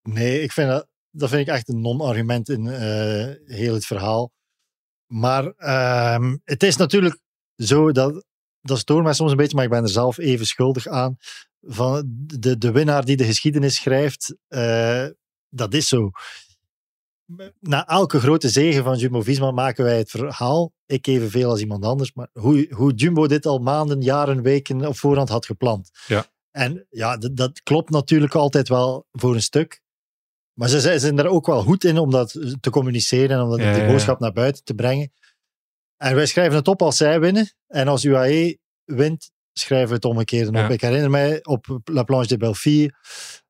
Nee, 0.02 0.42
ik 0.42 0.52
vind 0.52 0.70
dat, 0.70 0.88
dat 1.10 1.30
vind 1.30 1.48
ik 1.48 1.54
echt 1.54 1.70
een 1.70 1.82
non-argument 1.82 2.50
in 2.50 2.66
uh, 2.66 3.56
heel 3.58 3.74
het 3.74 3.86
verhaal. 3.86 4.32
Maar 5.12 5.54
uh, 5.58 6.34
het 6.44 6.64
is 6.64 6.76
natuurlijk 6.76 7.20
zo 7.56 7.92
dat, 7.92 8.26
dat 8.62 8.78
stoort 8.78 9.04
mij 9.04 9.14
soms 9.14 9.32
een 9.32 9.38
beetje, 9.38 9.56
maar 9.56 9.66
ik 9.66 9.72
ben 9.72 9.84
er 9.84 9.90
zelf 9.90 10.18
even 10.18 10.46
schuldig 10.46 10.88
aan. 10.88 11.18
Van 11.62 12.04
de, 12.40 12.58
de 12.58 12.72
winnaar 12.72 13.06
die 13.06 13.18
de 13.18 13.26
geschiedenis 13.26 13.76
schrijft, 13.76 14.36
uh, 14.50 15.06
dat 15.50 15.74
is 15.74 15.88
zo. 15.88 16.10
Na 17.60 17.88
elke 17.88 18.20
grote 18.20 18.50
zege 18.50 18.84
van 18.84 18.98
Jumbo-Visma 18.98 19.52
maken 19.52 19.84
wij 19.84 19.98
het 19.98 20.10
verhaal, 20.10 20.74
ik 20.86 21.08
evenveel 21.08 21.50
als 21.50 21.60
iemand 21.60 21.86
anders, 21.86 22.14
maar 22.14 22.30
hoe, 22.34 22.68
hoe 22.70 22.94
Jumbo 22.94 23.28
dit 23.28 23.46
al 23.46 23.60
maanden, 23.60 24.02
jaren, 24.02 24.42
weken 24.42 24.86
op 24.88 24.98
voorhand 24.98 25.30
had 25.30 25.46
gepland. 25.46 25.90
Ja. 26.08 26.26
En 26.52 26.86
ja, 26.90 27.18
dat, 27.18 27.36
dat 27.36 27.64
klopt 27.64 27.90
natuurlijk 27.90 28.36
altijd 28.36 28.68
wel 28.68 29.08
voor 29.12 29.34
een 29.34 29.42
stuk. 29.42 29.82
Maar 30.62 30.70
ze 30.70 31.00
zijn 31.00 31.20
er 31.20 31.28
ook 31.28 31.46
wel 31.46 31.62
goed 31.62 31.84
in 31.84 31.98
om 31.98 32.12
dat 32.12 32.58
te 32.60 32.70
communiceren 32.70 33.38
en 33.38 33.44
om 33.44 33.50
dat, 33.50 33.60
Ja, 33.60 33.74
die 33.74 33.86
boodschap 33.86 34.20
naar 34.20 34.34
buiten 34.34 34.64
te 34.64 34.74
brengen. 34.74 35.12
En 35.98 36.16
wij 36.16 36.26
schrijven 36.26 36.56
het 36.56 36.68
op 36.68 36.82
als 36.82 36.98
zij 36.98 37.20
winnen. 37.20 37.54
En 37.68 37.88
als 37.88 38.04
UAE 38.04 38.58
wint, 38.84 39.32
schrijven 39.62 39.88
we 39.88 39.94
het 39.94 40.06
omgekeerd 40.06 40.48
op. 40.48 40.56
Ja. 40.56 40.70
Ik 40.70 40.82
herinner 40.82 41.10
mij 41.10 41.40
op 41.44 41.80
La 41.84 42.04
Planche 42.04 42.28
de 42.28 42.38
Belleville, 42.38 42.94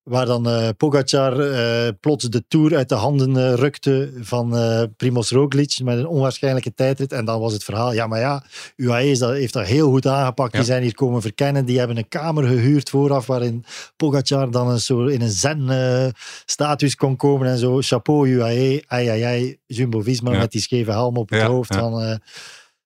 waar 0.03 0.25
dan 0.25 0.47
uh, 0.47 0.69
Pogacar 0.77 1.39
uh, 1.39 1.87
plots 1.99 2.25
de 2.29 2.43
Tour 2.47 2.75
uit 2.75 2.89
de 2.89 2.95
handen 2.95 3.35
uh, 3.35 3.53
rukte 3.53 4.11
van 4.19 4.55
Primoz 4.97 5.31
Roglic 5.31 5.79
met 5.83 5.97
een 5.97 6.07
onwaarschijnlijke 6.07 6.73
tijdrit. 6.73 7.11
En 7.11 7.25
dan 7.25 7.39
was 7.39 7.53
het 7.53 7.63
verhaal, 7.63 7.93
ja 7.93 8.07
maar 8.07 8.19
ja, 8.19 8.43
UAE 8.75 9.09
is 9.09 9.19
dat, 9.19 9.31
heeft 9.31 9.53
dat 9.53 9.65
heel 9.65 9.89
goed 9.89 10.07
aangepakt. 10.07 10.51
Ja. 10.51 10.57
Die 10.57 10.67
zijn 10.67 10.81
hier 10.81 10.95
komen 10.95 11.21
verkennen. 11.21 11.65
Die 11.65 11.77
hebben 11.79 11.97
een 11.97 12.07
kamer 12.07 12.43
gehuurd 12.43 12.89
vooraf, 12.89 13.25
waarin 13.25 13.65
Pogacar 13.95 14.51
dan 14.51 14.69
een 14.69 14.79
zo 14.79 15.05
in 15.05 15.21
een 15.21 15.29
zen-status 15.29 16.95
kon 16.95 17.15
komen 17.15 17.47
en 17.47 17.57
zo. 17.57 17.81
Chapeau 17.81 18.29
UAE, 18.29 18.83
ai 18.87 19.07
ai 19.07 19.21
ai, 19.23 19.57
Jumbo-Visma 19.65 20.31
Ja. 20.31 20.37
met 20.37 20.51
die 20.51 20.61
scheve 20.61 20.91
helm 20.91 21.17
op 21.17 21.29
het 21.29 21.41
hoofd 21.41 21.75
van, 21.75 22.19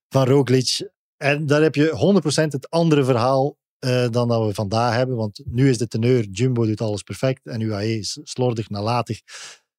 van 0.08 0.26
Roglic. 0.26 0.94
En 1.16 1.46
daar 1.46 1.62
heb 1.62 1.74
je 1.74 2.20
100% 2.22 2.46
het 2.52 2.70
andere 2.70 3.04
verhaal 3.04 3.56
uh, 3.80 4.06
dan 4.10 4.28
dat 4.28 4.46
we 4.46 4.54
vandaag 4.54 4.94
hebben. 4.94 5.16
Want 5.16 5.40
nu 5.44 5.68
is 5.70 5.78
de 5.78 5.88
teneur, 5.88 6.24
Jumbo 6.30 6.66
doet 6.66 6.80
alles 6.80 7.02
perfect 7.02 7.46
en 7.46 7.60
UAE 7.60 7.98
is 7.98 8.18
slordig, 8.22 8.68
nalatig. 8.70 9.20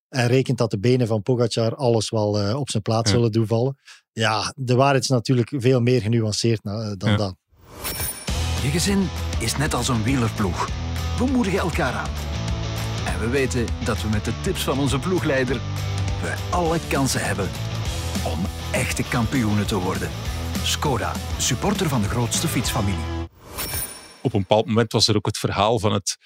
En 0.10 0.28
rekent 0.28 0.58
dat 0.58 0.72
de 0.72 0.80
benen 0.80 1.08
van 1.08 1.22
Pogacar 1.22 1.76
alles 1.76 2.10
wel 2.10 2.42
uh, 2.48 2.56
op 2.60 2.70
zijn 2.70 2.84
plaats 2.84 3.10
Ja. 3.12 3.16
zullen 3.16 3.32
doen 3.32 3.48
vallen. 3.48 3.78
Ja, 4.12 4.54
de 4.56 4.76
waarheid 4.76 5.04
is 5.04 5.10
natuurlijk 5.10 5.54
veel 5.58 5.82
meer 5.82 6.02
genuanceerd 6.02 6.64
na, 6.64 6.96
dan 6.96 7.10
Ja. 7.10 7.18
dat. 7.18 7.36
Je 8.64 8.70
gezin 8.70 9.08
is 9.40 9.58
net 9.58 9.74
als 9.74 9.88
een 9.88 10.04
wielerploeg. 10.04 10.70
We 11.18 11.26
moedigen 11.26 11.60
elkaar 11.60 11.94
aan. 11.94 12.10
En 13.06 13.20
we 13.20 13.30
weten 13.30 13.66
dat 13.86 14.02
we 14.02 14.08
met 14.10 14.26
de 14.26 14.34
tips 14.44 14.64
van 14.64 14.80
onze 14.80 15.00
ploegleider 15.00 15.56
we 16.22 16.36
alle 16.50 16.80
kansen 16.88 17.26
hebben 17.26 17.50
om 18.26 18.40
echte 18.72 19.04
kampioenen 19.04 19.68
te 19.68 19.76
worden. 19.80 20.10
Skoda, 20.64 21.14
supporter 21.38 21.90
van 21.90 22.02
de 22.02 22.08
grootste 22.08 22.48
fietsfamilie. 22.48 23.00
Op 24.22 24.34
een 24.34 24.40
bepaald 24.40 24.66
moment 24.66 24.92
was 24.92 25.08
er 25.08 25.16
ook 25.16 25.26
het 25.26 25.38
verhaal 25.38 25.80
van 25.80 25.94
het, 25.94 26.18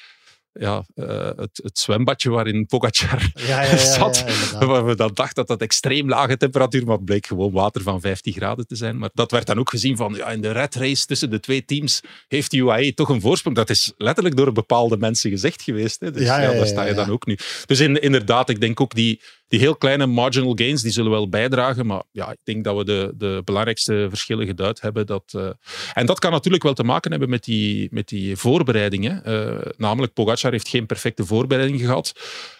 ja, 0.53 0.86
uh, 0.95 1.29
het, 1.36 1.60
het 1.63 1.79
zwembadje 1.79 2.29
waarin 2.29 2.65
Pogacar 2.65 3.31
Ja, 3.36 3.62
ja, 3.62 3.71
ja, 3.71 3.77
zat. 3.77 4.23
waar 4.60 4.86
we 4.86 4.95
dan 4.95 5.12
dachten 5.13 5.36
dat 5.36 5.47
dat 5.47 5.62
extreem 5.62 6.10
lage 6.10 6.38
temperatuur, 6.38 6.86
maar 6.86 6.95
het 6.95 7.05
bleek 7.05 7.25
gewoon 7.25 7.51
water 7.51 7.81
van 7.81 8.01
15 8.01 8.34
graden 8.34 8.67
te 8.67 8.75
zijn. 8.75 8.97
Maar 8.97 9.10
dat 9.13 9.31
werd 9.31 9.47
dan 9.47 9.60
ook 9.60 9.69
gezien 9.69 9.97
van, 9.97 10.13
ja, 10.13 10.29
in 10.29 10.41
de 10.41 10.51
red 10.51 10.75
race 10.75 11.05
tussen 11.05 11.29
de 11.29 11.39
twee 11.39 11.65
teams 11.65 12.01
heeft 12.27 12.51
de 12.51 12.57
UAE 12.57 12.93
toch 12.93 13.10
een 13.10 13.21
voorsprong. 13.21 13.55
Dat 13.55 13.69
is 13.69 13.93
letterlijk 13.97 14.36
door 14.36 14.51
bepaalde 14.51 14.97
mensen 14.97 15.29
gezegd 15.29 15.62
geweest. 15.62 15.99
Hè. 15.99 16.12
Dus 16.12 16.21
Ja, 16.21 16.38
ja, 16.38 16.43
ja, 16.43 16.51
ja, 16.51 16.57
daar 16.57 16.67
sta 16.67 16.84
je 16.84 16.89
ja. 16.89 16.95
dan 16.95 17.10
ook 17.10 17.25
nu. 17.25 17.38
Dus 17.65 17.79
in, 17.79 18.01
inderdaad, 18.01 18.49
ik 18.49 18.60
denk 18.60 18.81
ook 18.81 18.95
die, 18.95 19.21
die 19.51 19.59
heel 19.59 19.75
kleine 19.75 20.05
marginal 20.05 20.55
gains, 20.55 20.81
die 20.81 20.91
zullen 20.91 21.11
wel 21.11 21.29
bijdragen. 21.29 21.85
Maar 21.85 22.03
ja, 22.11 22.31
ik 22.31 22.37
denk 22.43 22.63
dat 22.63 22.77
we 22.77 22.83
de, 22.83 23.13
de 23.15 23.41
belangrijkste 23.45 24.05
verschillen 24.09 24.45
geduid 24.45 24.81
hebben. 24.81 25.05
Dat, 25.05 25.33
uh, 25.35 25.49
en 25.93 26.05
dat 26.05 26.19
kan 26.19 26.31
natuurlijk 26.31 26.63
wel 26.63 26.73
te 26.73 26.83
maken 26.83 27.11
hebben 27.11 27.29
met 27.29 27.43
die, 27.43 27.87
met 27.91 28.07
die 28.07 28.37
voorbereidingen. 28.37 29.21
Uh, 29.25 29.71
namelijk, 29.77 30.13
Pogacar 30.13 30.51
heeft 30.51 30.67
geen 30.67 30.85
perfecte 30.85 31.25
voorbereiding 31.25 31.79
gehad. 31.79 32.11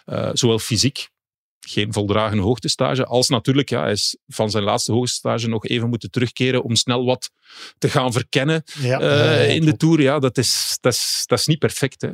Uh, 0.06 0.30
zowel 0.32 0.58
fysiek, 0.58 1.08
geen 1.60 1.92
voldragen 1.92 2.38
hoogtestage, 2.38 3.04
als 3.04 3.28
natuurlijk, 3.28 3.68
ja, 3.68 3.82
hij 3.82 3.92
is 3.92 4.16
van 4.26 4.50
zijn 4.50 4.64
laatste 4.64 4.92
hoogtestage 4.92 5.48
nog 5.48 5.66
even 5.66 5.88
moeten 5.88 6.10
terugkeren 6.10 6.62
om 6.62 6.74
snel 6.74 7.04
wat 7.04 7.30
te 7.78 7.88
gaan 7.88 8.12
verkennen 8.12 8.62
Ja, 8.80 9.00
in 9.34 9.64
de. 9.64 9.76
Tour. 9.76 10.00
Ja, 10.00 10.18
dat 10.18 10.38
is, 10.38 10.78
dat 10.80 10.92
is, 10.92 11.24
dat 11.26 11.38
is 11.38 11.46
niet 11.46 11.58
perfect. 11.58 12.00
Hè. 12.00 12.10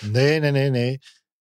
Nee, 0.00 0.40
nee, 0.40 0.50
nee, 0.50 0.70
nee. 0.70 1.00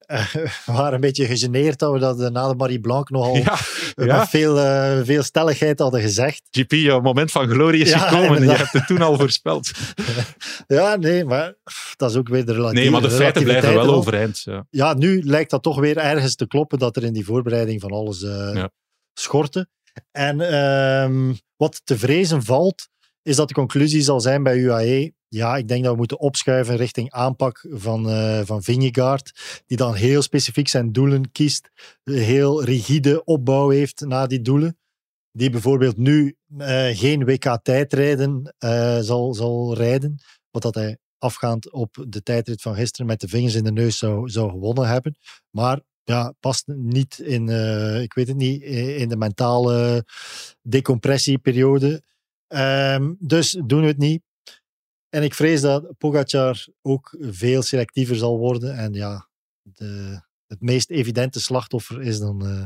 We 0.10 0.50
waren 0.80 0.94
een 0.94 1.00
beetje 1.00 1.26
gegeneerd 1.26 1.80
dat 1.80 1.94
we 1.94 2.00
dat 2.00 2.20
uh, 2.20 2.28
na 2.28 2.48
de 2.48 2.56
Marie 2.56 2.80
Blanc 2.80 3.10
nogal 3.10 3.36
Ja, 3.44 3.58
ja. 3.96 4.28
veel, 4.28 4.58
uh, 4.58 5.00
veel 5.04 5.24
stelligheid 5.24 5.80
hadden 5.80 6.02
gezegd. 6.02 6.42
GP, 6.52 6.72
jouw 6.72 7.02
moment 7.02 7.32
van 7.32 7.50
glorie 7.50 7.82
is 7.82 7.94
gekomen. 7.94 8.38
en 8.38 8.44
Je 8.44 8.56
hebt 8.56 8.72
het 8.72 8.88
toen 8.88 9.02
al 9.02 9.18
voorspeld. 9.18 9.72
Ja, 10.68 10.96
nee, 10.96 11.26
maar 11.26 11.54
dat 11.96 12.10
is 12.10 12.16
ook 12.16 12.28
weer 12.28 12.46
de 12.46 12.54
relatieve 12.54 12.82
Nee, 12.82 12.92
maar 12.92 13.10
de 13.10 13.16
feiten 13.16 13.44
blijven 13.44 13.74
wel 13.74 13.94
overeind. 13.94 14.42
Ja. 14.46 14.66
Ja, 14.70 14.94
nu 14.94 15.24
lijkt 15.24 15.50
dat 15.50 15.64
toch 15.64 15.80
weer 15.80 15.98
ergens 15.98 16.36
te 16.36 16.48
kloppen 16.48 16.80
dat 16.80 16.96
er 16.96 17.04
in 17.04 17.14
die 17.14 17.26
voorbereiding 17.26 17.82
van 17.82 17.92
alles 17.92 18.26
schortte. 19.14 19.68
En 20.12 20.56
um, 20.56 21.38
wat 21.56 21.82
te 21.84 21.98
vrezen 21.98 22.44
valt, 22.44 22.90
is 23.30 23.36
dat 23.36 23.48
de 23.48 23.54
conclusie 23.54 24.02
zal 24.02 24.22
zijn 24.22 24.44
bij 24.44 24.58
UAE. 24.58 25.14
Ja, 25.28 25.58
ik 25.58 25.68
denk 25.68 25.84
dat 25.84 25.92
we 25.92 25.98
moeten 25.98 26.20
opschuiven 26.20 26.76
richting 26.76 27.12
aanpak 27.12 27.66
van, 27.70 28.10
uh, 28.10 28.42
van 28.44 28.64
Vingegaard, 28.64 29.62
die 29.66 29.78
dan 29.78 29.94
heel 29.94 30.22
specifiek 30.22 30.68
zijn 30.68 30.92
doelen 30.92 31.32
kiest, 31.32 31.70
een 32.04 32.14
heel 32.14 32.64
rigide 32.64 33.24
opbouw 33.24 33.70
heeft 33.70 34.06
naar 34.06 34.28
die 34.28 34.42
doelen. 34.42 34.78
Die 35.32 35.50
bijvoorbeeld 35.50 35.98
nu 35.98 36.36
uh, 36.58 36.88
geen 36.98 37.26
WK-tijdrijden 37.26 38.56
zal, 39.02 39.34
zal 39.34 39.76
rijden, 39.76 40.20
wat 40.52 40.62
dat 40.62 40.76
hij 40.76 40.98
afgaand 41.18 41.72
op 41.72 42.06
de 42.08 42.24
tijdrit 42.24 42.62
van 42.62 42.76
gisteren 42.76 43.08
met 43.08 43.22
de 43.22 43.28
vingers 43.28 43.56
in 43.56 43.64
de 43.64 43.72
neus 43.72 43.98
zou, 43.98 44.30
zou 44.30 44.50
gewonnen 44.50 44.88
hebben. 44.88 45.18
Maar 45.50 45.82
ja, 46.04 46.34
past 46.40 46.68
niet 46.68 47.20
in, 47.20 47.50
ik 48.02 48.14
weet 48.14 48.28
het 48.28 48.38
niet, 48.38 48.62
in 48.62 49.10
de 49.10 49.18
mentale 49.18 50.06
decompressieperiode. 50.62 52.04
Um, 52.56 53.18
dus 53.20 53.62
doen 53.66 53.82
we 53.82 53.88
het 53.88 53.98
niet. 53.98 54.22
En 55.10 55.24
ik 55.24 55.34
vrees 55.34 55.62
dat 55.62 55.98
Pogacar 55.98 56.68
ook 56.82 57.16
veel 57.20 57.62
selectiever 57.62 58.16
zal 58.16 58.38
worden. 58.38 58.78
En 58.78 58.94
ja, 58.94 59.30
de, 59.62 60.22
het 60.50 60.62
meest 60.62 60.90
evidente 60.90 61.40
slachtoffer 61.40 62.02
is 62.02 62.20
dan 62.20 62.46
uh, 62.46 62.64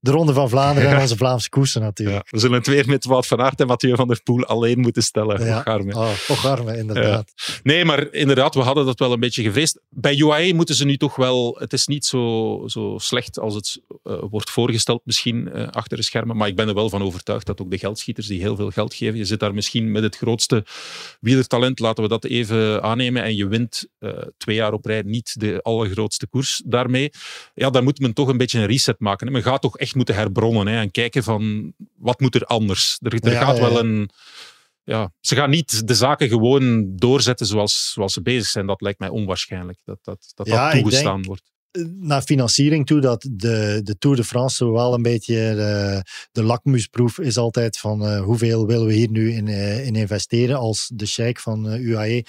de 0.00 0.10
Ronde 0.10 0.32
van 0.32 0.48
Vlaanderen 0.48 0.90
en 0.90 1.00
onze 1.04 1.16
Vlaamse 1.16 1.48
koersen 1.48 1.80
natuurlijk. 1.80 2.24
Ja, 2.24 2.30
we 2.30 2.38
zullen 2.38 2.56
het 2.56 2.66
weer 2.66 2.88
met 2.88 3.04
Wout 3.04 3.26
van 3.26 3.40
Aert 3.40 3.60
en 3.60 3.66
Mathieu 3.66 3.94
van 3.94 4.08
der 4.08 4.22
Poel 4.22 4.44
alleen 4.44 4.80
moeten 4.80 5.02
stellen. 5.02 5.44
Ja. 5.44 5.58
Ogarme. 5.58 5.94
Oh, 5.94 6.10
Ogarme, 6.28 6.76
inderdaad. 6.76 7.32
Nee, 7.62 7.84
maar 7.84 8.12
inderdaad, 8.12 8.54
we 8.54 8.60
hadden 8.60 8.86
dat 8.86 8.98
wel 8.98 9.12
een 9.12 9.20
beetje 9.20 9.42
gevreesd. 9.42 9.80
Bij 9.88 10.16
UAE 10.16 10.54
moeten 10.54 10.74
ze 10.74 10.84
nu 10.84 10.96
toch 10.96 11.16
wel... 11.16 11.56
Het 11.58 11.72
is 11.72 11.86
niet 11.86 12.04
zo, 12.04 12.62
zo 12.66 12.94
slecht 12.98 13.38
als 13.38 13.54
het 13.54 13.80
uh, 14.04 14.22
wordt 14.30 14.50
voorgesteld 14.50 15.00
misschien 15.04 15.50
uh, 15.54 15.68
achter 15.68 15.96
de 15.96 16.02
schermen, 16.02 16.36
maar 16.36 16.48
ik 16.48 16.56
ben 16.56 16.68
er 16.68 16.74
wel 16.74 16.88
van 16.88 17.02
overtuigd 17.02 17.46
dat 17.46 17.60
ook 17.60 17.70
de 17.70 17.78
geldschieters 17.78 18.26
die 18.26 18.40
heel 18.40 18.56
veel 18.56 18.70
geld 18.70 18.94
geven, 18.94 19.18
je 19.18 19.24
zit 19.24 19.40
daar 19.40 19.54
misschien 19.54 19.92
met 19.92 20.02
het 20.02 20.16
grootste 20.16 20.64
wielertalent, 21.20 21.78
laten 21.78 22.02
we 22.02 22.08
dat 22.08 22.24
even 22.24 22.82
aannemen, 22.82 23.22
en 23.22 23.36
je 23.36 23.46
wint 23.46 23.88
twee 24.36 24.56
jaar 24.56 24.72
op 24.72 24.84
rij 24.84 25.02
niet 25.02 25.40
de 25.40 25.62
allergrootste 25.62 26.26
koers 26.26 26.62
daarmee 26.66 27.12
ja, 27.54 27.70
dan 27.70 27.84
moet 27.84 27.98
men 27.98 28.12
toch 28.12 28.28
een 28.28 28.36
beetje 28.36 28.58
een 28.58 28.66
reset 28.66 29.00
maken. 29.00 29.32
Men 29.32 29.42
gaat 29.42 29.62
toch 29.62 29.78
echt 29.78 29.94
moeten 29.94 30.14
herbronnen 30.14 30.66
hè, 30.66 30.80
en 30.80 30.90
kijken 30.90 31.22
van 31.22 31.72
wat 31.96 32.20
moet 32.20 32.34
er 32.34 32.44
anders. 32.44 32.98
Er, 33.00 33.14
er 33.24 33.36
gaat 33.36 33.58
wel 33.58 33.78
een... 33.78 34.10
Ja, 34.84 35.12
ze 35.20 35.34
gaan 35.34 35.50
niet 35.50 35.88
de 35.88 35.94
zaken 35.94 36.28
gewoon 36.28 36.96
doorzetten 36.96 37.46
zoals, 37.46 37.92
zoals 37.92 38.12
ze 38.12 38.22
bezig 38.22 38.46
zijn. 38.46 38.66
Dat 38.66 38.80
lijkt 38.80 38.98
mij 38.98 39.08
onwaarschijnlijk, 39.08 39.78
dat 39.84 39.98
dat, 40.02 40.32
dat, 40.34 40.46
dat 40.46 40.70
toegestaan 40.70 41.22
wordt 41.22 41.52
eh, 41.74 41.84
naar 42.00 42.22
financiering 42.22 42.86
toe, 42.86 43.00
dat 43.00 43.28
de, 43.30 43.80
de 43.82 43.98
Tour 43.98 44.16
de 44.16 44.24
France 44.24 44.70
wel 44.70 44.94
een 44.94 45.02
beetje 45.02 45.34
de, 45.34 46.02
de 46.32 46.42
lakmoesproef 46.42 47.18
is 47.18 47.36
altijd 47.36 47.78
van 47.78 48.02
uh, 48.02 48.22
hoeveel 48.22 48.66
willen 48.66 48.86
we 48.86 48.92
hier 48.92 49.10
nu 49.10 49.32
in, 49.32 49.46
uh, 49.46 49.86
in 49.86 49.94
investeren 49.94 50.56
als 50.56 50.90
de 50.94 51.06
sheik 51.06 51.40
van 51.40 51.72
uh, 51.72 51.80
UAE 51.80 52.24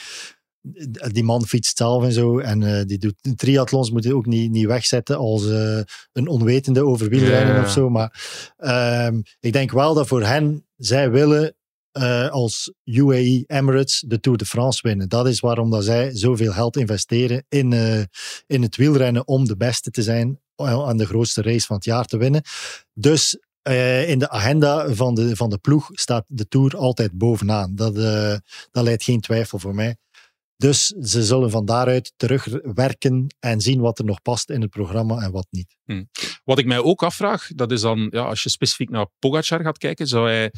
die 1.12 1.23
man 1.23 1.45
fietst 1.45 1.78
zelf 1.78 2.04
en 2.04 2.12
zo. 2.12 2.39
En 2.39 2.62
uh, 2.62 2.82
die 2.84 2.97
doet 2.97 3.15
triathlons, 3.36 3.91
moet 3.91 4.04
je 4.04 4.15
ook 4.15 4.25
niet, 4.25 4.51
niet 4.51 4.65
wegzetten 4.65 5.17
als 5.17 5.45
uh, 5.45 5.80
een 6.13 6.28
onwetende 6.28 6.86
over 6.86 7.10
wielrennen 7.10 7.63
of 7.63 7.69
zo. 7.69 7.89
Maar 7.89 8.13
um, 9.08 9.23
ik 9.39 9.54
denk 9.54 9.71
wel 9.71 9.93
dat 9.93 10.08
voor 10.08 10.23
hen, 10.23 10.65
zij 10.78 11.12
willen 11.12 11.56
uh, 11.97 12.30
als 12.30 12.73
UAE 12.84 13.43
Emirates 13.47 14.04
de 14.08 14.19
Tour 14.19 14.38
de 14.38 14.45
France 14.45 14.80
winnen. 14.82 15.10
Dat 15.10 15.28
is 15.28 15.39
waarom 15.39 15.69
dat 15.69 15.84
zij 15.84 16.15
zoveel 16.15 16.51
geld 16.51 16.78
investeren 16.78 17.45
in, 17.49 17.73
in 18.47 18.62
het 18.62 18.75
wielrennen 18.75 19.28
om 19.28 19.45
de 19.45 19.58
beste 19.58 19.91
te 19.91 20.04
zijn 20.04 20.39
aan 20.56 20.97
de 20.97 21.06
grootste 21.06 21.41
race 21.41 21.65
van 21.65 21.75
het 21.75 21.86
jaar 21.86 22.06
te 22.06 22.17
winnen. 22.17 22.41
Dus 22.93 23.38
in 24.08 24.19
de 24.19 24.30
agenda 24.30 24.93
van 24.93 25.15
de, 25.15 25.36
van 25.36 25.49
de 25.49 25.58
ploeg 25.58 25.89
staat 25.91 26.25
de 26.28 26.47
Tour 26.47 26.78
altijd 26.78 27.12
bovenaan. 27.12 27.75
Dat, 27.75 27.95
dat 28.71 28.84
leidt 28.84 29.04
geen 29.04 29.21
twijfel 29.21 29.60
voor 29.60 29.75
mij. 29.75 29.95
Dus 30.57 30.85
ze 30.87 31.23
zullen 31.23 31.49
van 31.51 31.65
daaruit 31.65 32.13
terugwerken 32.17 33.35
en 33.39 33.61
zien 33.61 33.81
wat 33.81 33.99
er 33.99 34.05
nog 34.05 34.21
past 34.21 34.49
in 34.49 34.61
het 34.61 34.69
programma 34.69 35.21
en 35.21 35.31
wat 35.31 35.47
niet. 35.49 35.75
Hm. 35.85 36.03
Wat 36.43 36.59
ik 36.59 36.65
mij 36.65 36.79
ook 36.79 37.03
afvraag, 37.03 37.47
dat 37.55 37.71
is 37.71 37.81
dan, 37.81 38.07
ja, 38.11 38.23
als 38.23 38.43
je 38.43 38.49
specifiek 38.49 38.89
naar 38.89 39.07
Pogacar 39.19 39.61
gaat 39.61 39.77
kijken, 39.77 40.07
zou 40.07 40.29
hij 40.29 40.51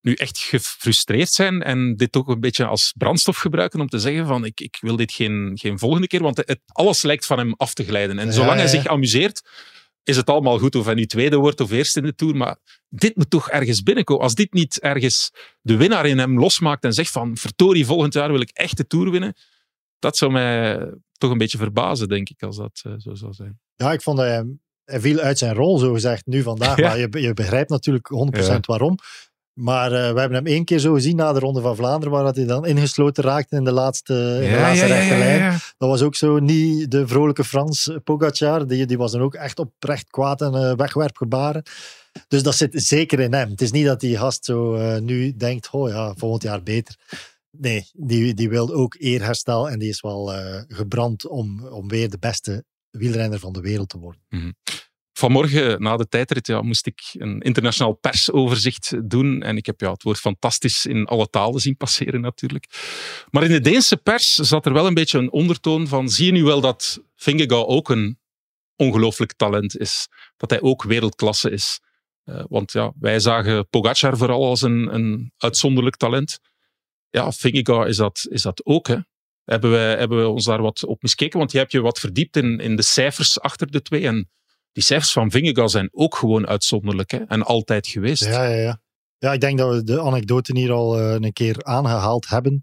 nu 0.00 0.14
echt 0.14 0.38
gefrustreerd 0.38 1.30
zijn 1.30 1.62
en 1.62 1.96
dit 1.96 2.16
ook 2.16 2.28
een 2.28 2.40
beetje 2.40 2.66
als 2.66 2.92
brandstof 2.96 3.36
gebruiken 3.36 3.80
om 3.80 3.88
te 3.88 3.98
zeggen 3.98 4.26
van 4.26 4.44
ik, 4.44 4.60
ik 4.60 4.78
wil 4.80 4.96
dit 4.96 5.12
geen, 5.12 5.52
geen 5.54 5.78
volgende 5.78 6.06
keer, 6.06 6.22
want 6.22 6.36
het, 6.36 6.60
alles 6.66 7.02
lijkt 7.02 7.26
van 7.26 7.38
hem 7.38 7.54
af 7.56 7.74
te 7.74 7.84
glijden. 7.84 8.18
En 8.18 8.32
zolang 8.32 8.50
ja, 8.50 8.56
ja. 8.56 8.70
hij 8.70 8.80
zich 8.80 8.86
amuseert, 8.86 9.42
is 10.04 10.16
het 10.16 10.28
allemaal 10.28 10.58
goed 10.58 10.74
of 10.74 10.84
hij 10.84 10.94
nu 10.94 11.06
tweede 11.06 11.36
wordt 11.36 11.60
of 11.60 11.70
eerste 11.70 12.00
in 12.00 12.06
de 12.06 12.14
Tour. 12.14 12.36
Maar 12.36 12.56
dit 12.88 13.16
moet 13.16 13.30
toch 13.30 13.50
ergens 13.50 13.82
binnenkomen. 13.82 14.22
Als 14.22 14.34
dit 14.34 14.52
niet 14.52 14.80
ergens 14.80 15.32
de 15.60 15.76
winnaar 15.76 16.06
in 16.06 16.18
hem 16.18 16.38
losmaakt 16.38 16.84
en 16.84 16.92
zegt 16.92 17.10
van 17.10 17.36
vertorie, 17.36 17.86
volgend 17.86 18.12
jaar 18.12 18.32
wil 18.32 18.40
ik 18.40 18.50
echt 18.50 18.76
de 18.76 18.86
Tour 18.86 19.10
winnen. 19.10 19.34
Dat 19.98 20.16
zou 20.16 20.32
mij 20.32 20.90
toch 21.12 21.30
een 21.30 21.38
beetje 21.38 21.58
verbazen, 21.58 22.08
denk 22.08 22.28
ik, 22.28 22.42
als 22.42 22.56
dat 22.56 22.82
uh, 22.86 22.92
zo 22.98 23.14
zou 23.14 23.32
zijn. 23.32 23.60
Ja, 23.76 23.92
ik 23.92 24.02
vond 24.02 24.16
dat 24.16 24.26
hij, 24.26 24.44
hij 24.84 25.00
viel 25.00 25.18
uit 25.18 25.38
zijn 25.38 25.54
rol, 25.54 25.78
zo 25.78 25.92
gezegd, 25.92 26.26
nu 26.26 26.42
vandaag. 26.42 26.76
Ja. 26.76 26.88
Maar 26.88 26.98
je, 26.98 27.20
je 27.20 27.34
begrijpt 27.34 27.70
natuurlijk 27.70 28.10
100% 28.36 28.40
ja. 28.40 28.60
waarom. 28.60 28.98
Maar 29.52 29.92
uh, 29.92 30.12
we 30.12 30.20
hebben 30.20 30.32
hem 30.32 30.46
één 30.46 30.64
keer 30.64 30.78
zo 30.78 30.92
gezien 30.92 31.16
na 31.16 31.32
de 31.32 31.38
Ronde 31.38 31.60
van 31.60 31.76
Vlaanderen, 31.76 32.12
waar 32.12 32.34
hij 32.34 32.46
dan 32.46 32.66
ingesloten 32.66 33.24
raakte 33.24 33.56
in 33.56 33.64
de 33.64 33.72
laatste, 33.72 34.14
in 34.14 34.40
de 34.40 34.56
ja, 34.56 34.60
laatste 34.60 34.86
ja, 34.86 34.94
rechte 34.94 35.18
lijn. 35.18 35.52
Dat 35.78 35.88
was 35.88 36.02
ook 36.02 36.14
zo 36.14 36.38
niet 36.38 36.90
de 36.90 37.08
vrolijke 37.08 37.44
Frans 37.44 37.90
Pogacar. 38.04 38.66
Die, 38.66 38.86
die 38.86 38.98
was 38.98 39.12
dan 39.12 39.20
ook 39.20 39.34
echt 39.34 39.58
oprecht 39.58 40.10
kwaad 40.10 40.40
en 40.40 40.54
uh, 40.54 40.74
wegwerpgebaren. 40.74 41.62
Dus 42.28 42.42
dat 42.42 42.54
zit 42.54 42.82
zeker 42.82 43.20
in 43.20 43.34
hem. 43.34 43.50
Het 43.50 43.60
is 43.60 43.70
niet 43.70 43.86
dat 43.86 44.00
die 44.00 44.16
gast 44.16 44.44
zo 44.44 44.76
uh, 44.76 44.98
nu 44.98 45.36
denkt, 45.36 45.70
oh 45.70 45.88
ja, 45.88 46.14
volgend 46.16 46.42
jaar 46.42 46.62
beter. 46.62 46.94
Nee, 47.50 47.90
die, 47.92 48.34
die 48.34 48.48
wil 48.48 48.74
ook 48.74 48.94
eerherstel 48.98 49.70
en 49.70 49.78
die 49.78 49.88
is 49.88 50.00
wel 50.00 50.32
gebrand 50.68 51.26
om, 51.26 51.66
om 51.66 51.88
weer 51.88 52.10
de 52.10 52.18
beste 52.18 52.64
wielrenner 52.90 53.38
van 53.38 53.52
de 53.52 53.60
wereld 53.60 53.88
te 53.88 53.98
worden. 53.98 54.20
Mm 54.28 54.40
-hmm. 54.40 54.54
Vanmorgen 55.20 55.82
na 55.82 55.96
de 55.96 56.08
tijdrit 56.08 56.46
ja, 56.46 56.62
moest 56.62 56.86
ik 56.86 57.00
een 57.12 57.40
internationaal 57.40 57.92
persoverzicht 57.92 59.10
doen. 59.10 59.42
En 59.42 59.56
ik 59.56 59.66
heb 59.66 59.80
ja, 59.80 59.92
het 59.92 60.02
woord 60.02 60.18
fantastisch 60.18 60.86
in 60.86 61.04
alle 61.04 61.28
talen 61.30 61.60
zien 61.60 61.76
passeren 61.76 62.20
natuurlijk. 62.20 62.66
Maar 63.30 63.42
in 63.42 63.50
de 63.50 63.60
Deense 63.60 63.96
pers 63.96 64.34
zat 64.34 64.66
er 64.66 64.72
wel 64.72 64.86
een 64.86 64.94
beetje 64.94 65.18
een 65.18 65.32
ondertoon 65.32 65.88
van 65.88 66.08
zie 66.08 66.26
je 66.26 66.32
nu 66.32 66.42
wel 66.42 66.60
dat 66.60 67.02
Vingegaard 67.16 67.66
ook 67.66 67.88
een 67.88 68.18
ongelooflijk 68.76 69.32
talent 69.32 69.78
is. 69.78 70.08
Dat 70.36 70.50
hij 70.50 70.60
ook 70.60 70.82
wereldklasse 70.82 71.50
is. 71.50 71.80
Uh, 72.24 72.44
want 72.48 72.72
ja, 72.72 72.92
wij 73.00 73.20
zagen 73.20 73.68
Pogacar 73.68 74.16
vooral 74.16 74.44
als 74.44 74.62
een, 74.62 74.94
een 74.94 75.32
uitzonderlijk 75.36 75.96
talent. 75.96 76.38
Ja, 77.10 77.32
Vingegaard 77.32 77.88
is 77.88 77.96
dat, 77.96 78.26
is 78.30 78.42
dat 78.42 78.64
ook. 78.64 78.86
Hè. 78.88 78.96
Hebben, 79.44 79.70
wij, 79.70 79.96
hebben 79.96 80.18
we 80.18 80.28
ons 80.28 80.44
daar 80.44 80.62
wat 80.62 80.84
op 80.84 81.02
miskeken? 81.02 81.38
Want 81.38 81.52
je 81.52 81.58
hebt 81.58 81.72
je 81.72 81.80
wat 81.80 81.98
verdiept 81.98 82.36
in, 82.36 82.58
in 82.58 82.76
de 82.76 82.82
cijfers 82.82 83.40
achter 83.40 83.70
de 83.70 83.82
twee. 83.82 84.06
En 84.06 84.30
die 84.72 84.82
cijfers 84.82 85.12
van 85.12 85.30
Vingegaard 85.30 85.70
zijn 85.70 85.88
ook 85.92 86.16
gewoon 86.16 86.46
uitzonderlijk 86.46 87.10
hè? 87.10 87.18
en 87.18 87.42
altijd 87.42 87.86
geweest. 87.86 88.24
Ja, 88.24 88.44
ja, 88.44 88.56
ja. 88.56 88.80
ja, 89.18 89.32
ik 89.32 89.40
denk 89.40 89.58
dat 89.58 89.74
we 89.74 89.82
de 89.82 90.00
anekdote 90.00 90.58
hier 90.58 90.72
al 90.72 91.00
uh, 91.00 91.12
een 91.12 91.32
keer 91.32 91.64
aangehaald 91.64 92.28
hebben. 92.28 92.60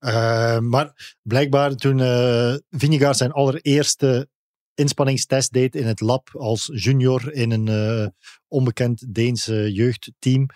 Uh, 0.00 0.58
maar 0.58 1.16
blijkbaar 1.22 1.74
toen 1.74 1.98
uh, 1.98 2.54
Vingegaard 2.70 3.16
zijn 3.16 3.32
allereerste 3.32 4.28
inspanningstest 4.74 5.52
deed 5.52 5.74
in 5.74 5.86
het 5.86 6.00
lab 6.00 6.28
als 6.32 6.70
junior 6.74 7.32
in 7.32 7.50
een 7.50 8.12
onbekend 8.48 9.14
Deense 9.14 9.72
jeugdteam, 9.72 10.48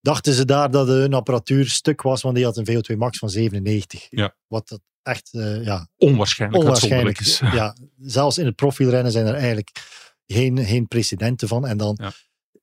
dachten 0.00 0.32
ze 0.32 0.44
daar 0.44 0.70
dat 0.70 0.86
hun 0.86 1.14
apparatuur 1.14 1.68
stuk 1.68 2.02
was, 2.02 2.22
want 2.22 2.34
die 2.34 2.44
had 2.44 2.56
een 2.56 2.66
VO2 2.66 2.96
max 2.96 3.18
van 3.18 3.30
97. 3.30 4.06
Ja. 4.10 4.36
Wat 4.46 4.68
dat 4.68 4.80
echt 5.08 5.28
ja, 5.62 5.88
onwaarschijnlijk, 5.96 6.62
onwaarschijnlijk 6.62 7.20
is. 7.20 7.38
Ja, 7.38 7.76
zelfs 7.98 8.38
in 8.38 8.46
het 8.46 8.56
profielrennen 8.56 9.12
zijn 9.12 9.26
er 9.26 9.34
eigenlijk 9.34 9.70
geen, 10.26 10.64
geen 10.64 10.88
precedenten 10.88 11.48
van. 11.48 11.66
En 11.66 11.76
dan 11.76 11.98
ja. 12.00 12.12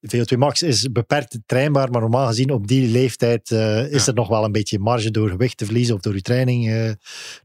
VO2 0.06 0.38
max 0.38 0.62
is 0.62 0.92
beperkt 0.92 1.38
trainbaar, 1.46 1.92
maar 1.92 2.02
normaal 2.02 2.28
gezien 2.28 2.52
op 2.52 2.68
die 2.68 2.88
leeftijd 2.88 3.50
uh, 3.50 3.92
is 3.92 4.06
ja. 4.06 4.12
er 4.12 4.14
nog 4.14 4.28
wel 4.28 4.44
een 4.44 4.52
beetje 4.52 4.80
marge 4.80 5.12
door 5.12 5.30
gewicht 5.30 5.58
te 5.58 5.66
verliezen 5.66 5.96
of 5.96 6.02
door 6.02 6.14
je 6.14 6.22
training 6.22 6.68
uh, 6.68 6.92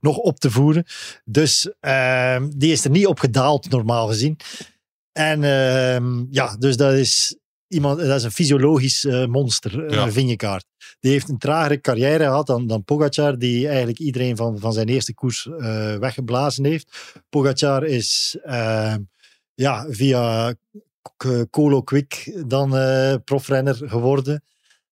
nog 0.01 0.17
op 0.17 0.39
te 0.39 0.51
voeren. 0.51 0.85
Dus 1.25 1.73
uh, 1.81 2.43
die 2.57 2.73
is 2.73 2.85
er 2.85 2.91
niet 2.91 3.07
op 3.07 3.19
gedaald, 3.19 3.71
normaal 3.71 4.07
gezien. 4.07 4.37
En 5.13 5.45
ehm, 5.45 6.25
ja, 6.31 6.57
dus 6.57 6.77
dat 6.77 6.93
is 6.93 7.37
iemand, 7.70 7.98
dat 7.98 8.16
is 8.16 8.22
een 8.22 8.33
fysiologisch 8.33 9.04
uh, 9.04 9.26
monster, 9.26 9.92
ja. 9.92 10.11
Vingegaard. 10.12 10.64
Die 11.00 11.11
heeft 11.11 11.28
een 11.28 11.38
tragere 11.38 11.80
carrière 11.80 12.24
gehad 12.24 12.46
dan, 12.46 12.66
dan 12.66 12.85
Pogacar, 12.85 13.38
die 13.38 13.68
eigenlijk 13.68 13.98
iedereen 13.98 14.37
van, 14.37 14.59
van 14.59 14.72
zijn 14.72 14.88
eerste 14.88 15.14
koers 15.14 15.46
uh, 15.46 15.96
weggeblazen 15.96 16.64
heeft. 16.64 17.20
Pogacar 17.28 17.85
is 17.85 18.38
uh, 18.46 18.94
ja, 19.54 19.87
via 19.88 20.54
Colo 21.50 21.83
Quick 21.83 22.42
dan 22.46 22.70
profrenner 23.24 23.74
geworden. 23.74 24.44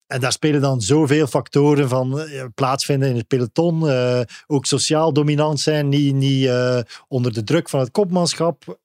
En 0.08 0.20
daar 0.20 0.32
spelen 0.32 0.60
dan 0.60 0.80
zoveel 0.80 1.26
factoren 1.26 1.88
van 1.88 2.20
uh, 2.20 2.44
plaatsvinden 2.54 3.08
in 3.08 3.16
het 3.16 3.26
peloton. 3.26 3.84
Uh, 3.84 4.20
ook 4.46 4.66
sociaal 4.66 5.12
dominant 5.12 5.60
zijn, 5.60 5.88
niet, 5.88 6.14
niet 6.14 6.44
uh, 6.44 6.80
onder 7.08 7.32
de 7.32 7.44
druk 7.44 7.68
van 7.68 7.80
het 7.80 7.90
kopmanschap 7.90 8.78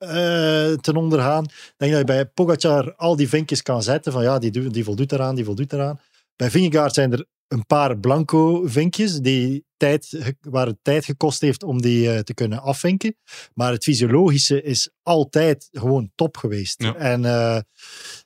ten 0.82 0.96
ondergaan. 0.96 1.44
Ik 1.44 1.74
denk 1.78 1.92
dat 1.92 2.00
je 2.00 2.06
bij 2.06 2.26
Pogacar 2.26 2.96
al 2.96 3.16
die 3.16 3.30
vinkjes 3.30 3.62
kan 3.62 3.84
zetten 3.84 4.12
van 4.12 4.24
ja, 4.24 4.40
die, 4.40 4.70
die 4.70 4.84
voldoet 4.84 5.12
eraan, 5.12 5.36
die 5.36 5.46
voldoet 5.46 5.74
eraan. 5.74 6.00
Bij 6.36 6.52
Vingegaard 6.52 6.94
zijn 6.94 7.12
er 7.12 7.26
een 7.48 7.66
paar 7.66 7.98
blanco 7.98 8.62
vinkjes 8.66 9.20
die 9.20 9.66
tijd, 9.78 10.36
waar 10.42 10.68
het 10.68 10.78
tijd 10.82 11.06
gekost 11.06 11.42
heeft 11.42 11.64
om 11.64 11.82
die 11.82 12.24
te 12.24 12.34
kunnen 12.34 12.62
afvinken. 12.62 13.16
Maar 13.54 13.72
het 13.72 13.84
fysiologische 13.84 14.62
is 14.62 14.90
altijd 15.04 15.68
gewoon 15.72 16.12
top 16.16 16.38
geweest. 16.38 16.82
Ja. 16.82 16.96
En 16.96 17.22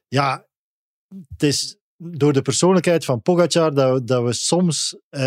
ja, 0.08 0.46
het 1.28 1.44
is 1.44 1.78
door 1.98 2.34
de 2.34 2.42
persoonlijkheid 2.42 3.06
van 3.06 3.22
Pogacar 3.22 3.74
dat, 3.74 4.08
dat 4.08 4.24
we 4.24 4.34
soms 4.34 4.98
uh, 5.10 5.22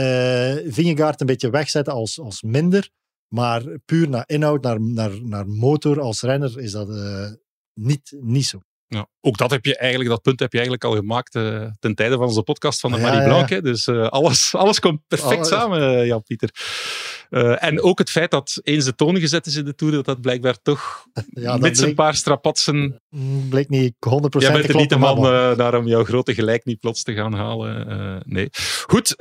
Vingegaard 0.67 1.21
een 1.21 1.27
beetje 1.27 1.51
wegzetten 1.51 1.93
als, 1.93 2.21
als 2.21 2.43
minder. 2.43 2.91
Maar 3.29 3.63
puur 3.85 4.09
naar 4.09 4.25
inhoud, 4.27 4.63
naar, 4.63 4.81
naar, 4.81 5.23
naar 5.23 5.49
motor 5.49 6.01
als 6.01 6.23
renner 6.23 6.61
is 6.61 6.73
dat 6.73 6.89
uh, 6.89 7.31
niet, 7.75 8.17
niet 8.21 8.47
zo. 8.47 8.61
Ja. 8.87 9.07
Ook 9.21 9.37
dat, 9.37 9.51
heb 9.51 9.65
je 9.65 9.77
eigenlijk, 9.77 10.11
dat 10.11 10.23
punt 10.23 10.41
heb 10.41 10.53
je 10.53 10.59
eigenlijk 10.59 10.87
al 10.87 10.95
gemaakt 10.95 11.35
uh, 11.35 11.67
ten 11.79 11.95
tijde 11.95 12.17
van 12.17 12.27
onze 12.27 12.43
podcast 12.43 12.81
van 12.81 12.91
de 12.91 12.97
Ja, 12.97 13.03
Marie 13.03 13.21
ja. 13.21 13.27
Blanc. 13.27 13.49
hè. 13.49 13.63
Dus 13.63 13.87
eh, 13.87 14.09
alles, 14.09 14.55
alles 14.55 14.81
komt 14.81 15.01
perfect 15.07 15.47
samen, 15.47 16.07
Jan-Pieter. 16.07 16.51
Eh, 17.31 17.65
en 17.65 17.83
ook 17.83 17.99
het 17.99 18.11
feit 18.11 18.31
dat 18.31 18.61
eens 18.63 18.85
de 18.85 18.95
toon 18.95 19.19
gezet 19.19 19.47
is 19.47 19.57
in 19.57 19.65
de 19.65 19.75
Tour, 19.75 19.93
dat 19.93 20.05
dat 20.05 20.21
blijkbaar 20.21 20.63
toch 20.63 21.07
Ja, 21.31 21.59
zijn 21.61 21.73
bleek, 21.73 21.95
paar 21.95 22.15
strapatsen... 22.15 23.01
mm, 23.09 23.49
bleek 23.49 23.69
niet 23.69 23.93
100% 23.93 23.99
Jij 24.39 24.53
bent 24.53 24.69
er 24.69 24.77
niet 24.77 24.89
de 24.89 24.97
man 24.97 25.21
maar- 25.21 25.51
eh, 25.51 25.57
naar 25.57 25.75
om 25.75 25.87
jouw 25.87 26.05
grote 26.05 26.35
gelijk 26.35 26.65
niet 26.65 26.81
plots 26.81 27.03
te 27.03 27.15
gaan 27.15 27.33
halen. 27.35 27.89
eh, 27.89 28.17
nee. 28.25 28.49
Goed, 28.87 29.15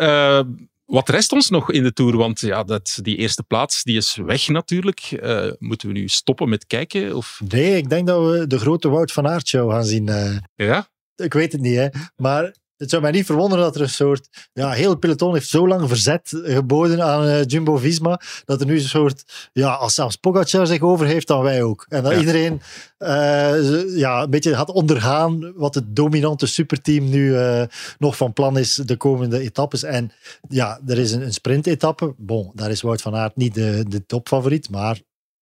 wat 0.85 1.09
rest 1.09 1.31
ons 1.31 1.49
nog 1.49 1.71
in 1.71 1.83
de 1.83 1.93
Tour? 1.93 2.17
Want 2.17 2.39
ja, 2.39 2.63
dat, 2.63 2.99
die 3.01 3.17
eerste 3.17 3.43
plaats 3.43 3.83
die 3.83 3.97
is 3.97 4.15
weg 4.15 4.47
natuurlijk. 4.47 5.19
Moeten 5.59 5.87
we 5.87 5.93
nu 5.93 6.07
stoppen 6.07 6.49
met 6.49 6.67
kijken? 6.67 7.15
Of... 7.15 7.41
Nee, 7.47 7.77
ik 7.77 7.89
denk 7.89 8.07
dat 8.07 8.31
we 8.31 8.47
de 8.47 8.59
grote 8.59 8.89
Wout 8.89 9.11
van 9.11 9.27
Aert 9.27 9.47
show 9.47 9.71
gaan 9.71 9.85
zien. 9.85 10.09
Ja? 10.55 10.87
ik 11.15 11.33
weet 11.33 11.51
het 11.51 11.61
niet, 11.61 11.75
hè. 11.75 11.87
maar 12.15 12.55
het 12.79 12.89
zou 12.89 13.01
mij 13.01 13.11
niet 13.11 13.25
verwonderen 13.25 13.63
dat 13.63 13.75
er 13.75 13.81
een 13.81 13.89
soort... 13.89 14.47
Ja, 14.53 14.71
heel 14.71 14.89
het 14.89 14.99
peloton 14.99 15.33
heeft 15.33 15.49
zo 15.49 15.67
lang 15.67 15.87
verzet 15.87 16.41
geboden 16.43 17.03
aan 17.03 17.27
eh, 17.27 17.45
Jumbo-Visma, 17.45 18.21
dat 18.45 18.59
er 18.59 18.65
nu 18.65 18.73
een 18.73 18.81
soort... 18.81 19.49
Ja, 19.53 19.73
als 19.73 19.93
zelfs 19.93 20.15
Pogacar 20.15 20.67
zich 20.67 20.81
over 20.81 21.05
heeft, 21.05 21.27
dan 21.27 21.41
wij 21.41 21.63
ook. 21.63 21.85
En 21.89 22.03
dat 22.03 22.11
Ja. 22.11 22.19
iedereen 22.19 22.61
eh, 22.97 23.97
ja, 23.97 24.21
een 24.21 24.29
beetje 24.29 24.55
gaat 24.55 24.71
ondergaan 24.71 25.53
wat 25.55 25.75
het 25.75 25.95
dominante 25.95 26.45
superteam 26.45 27.09
nu 27.09 27.35
eh, 27.35 27.63
nog 27.97 28.17
van 28.17 28.33
plan 28.33 28.57
is 28.57 28.75
de 28.75 28.95
komende 28.95 29.39
etappes. 29.39 29.83
En 29.83 30.11
ja, 30.49 30.79
er 30.87 30.97
is 30.97 31.11
een, 31.11 31.21
een 31.21 31.33
sprintetappe. 31.33 32.13
Bon, 32.17 32.51
daar 32.53 32.71
is 32.71 32.81
Wout 32.81 33.01
van 33.01 33.15
Aert 33.15 33.35
niet 33.35 33.53
de, 33.53 33.85
de 33.87 34.05
topfavoriet, 34.05 34.69
maar 34.69 34.99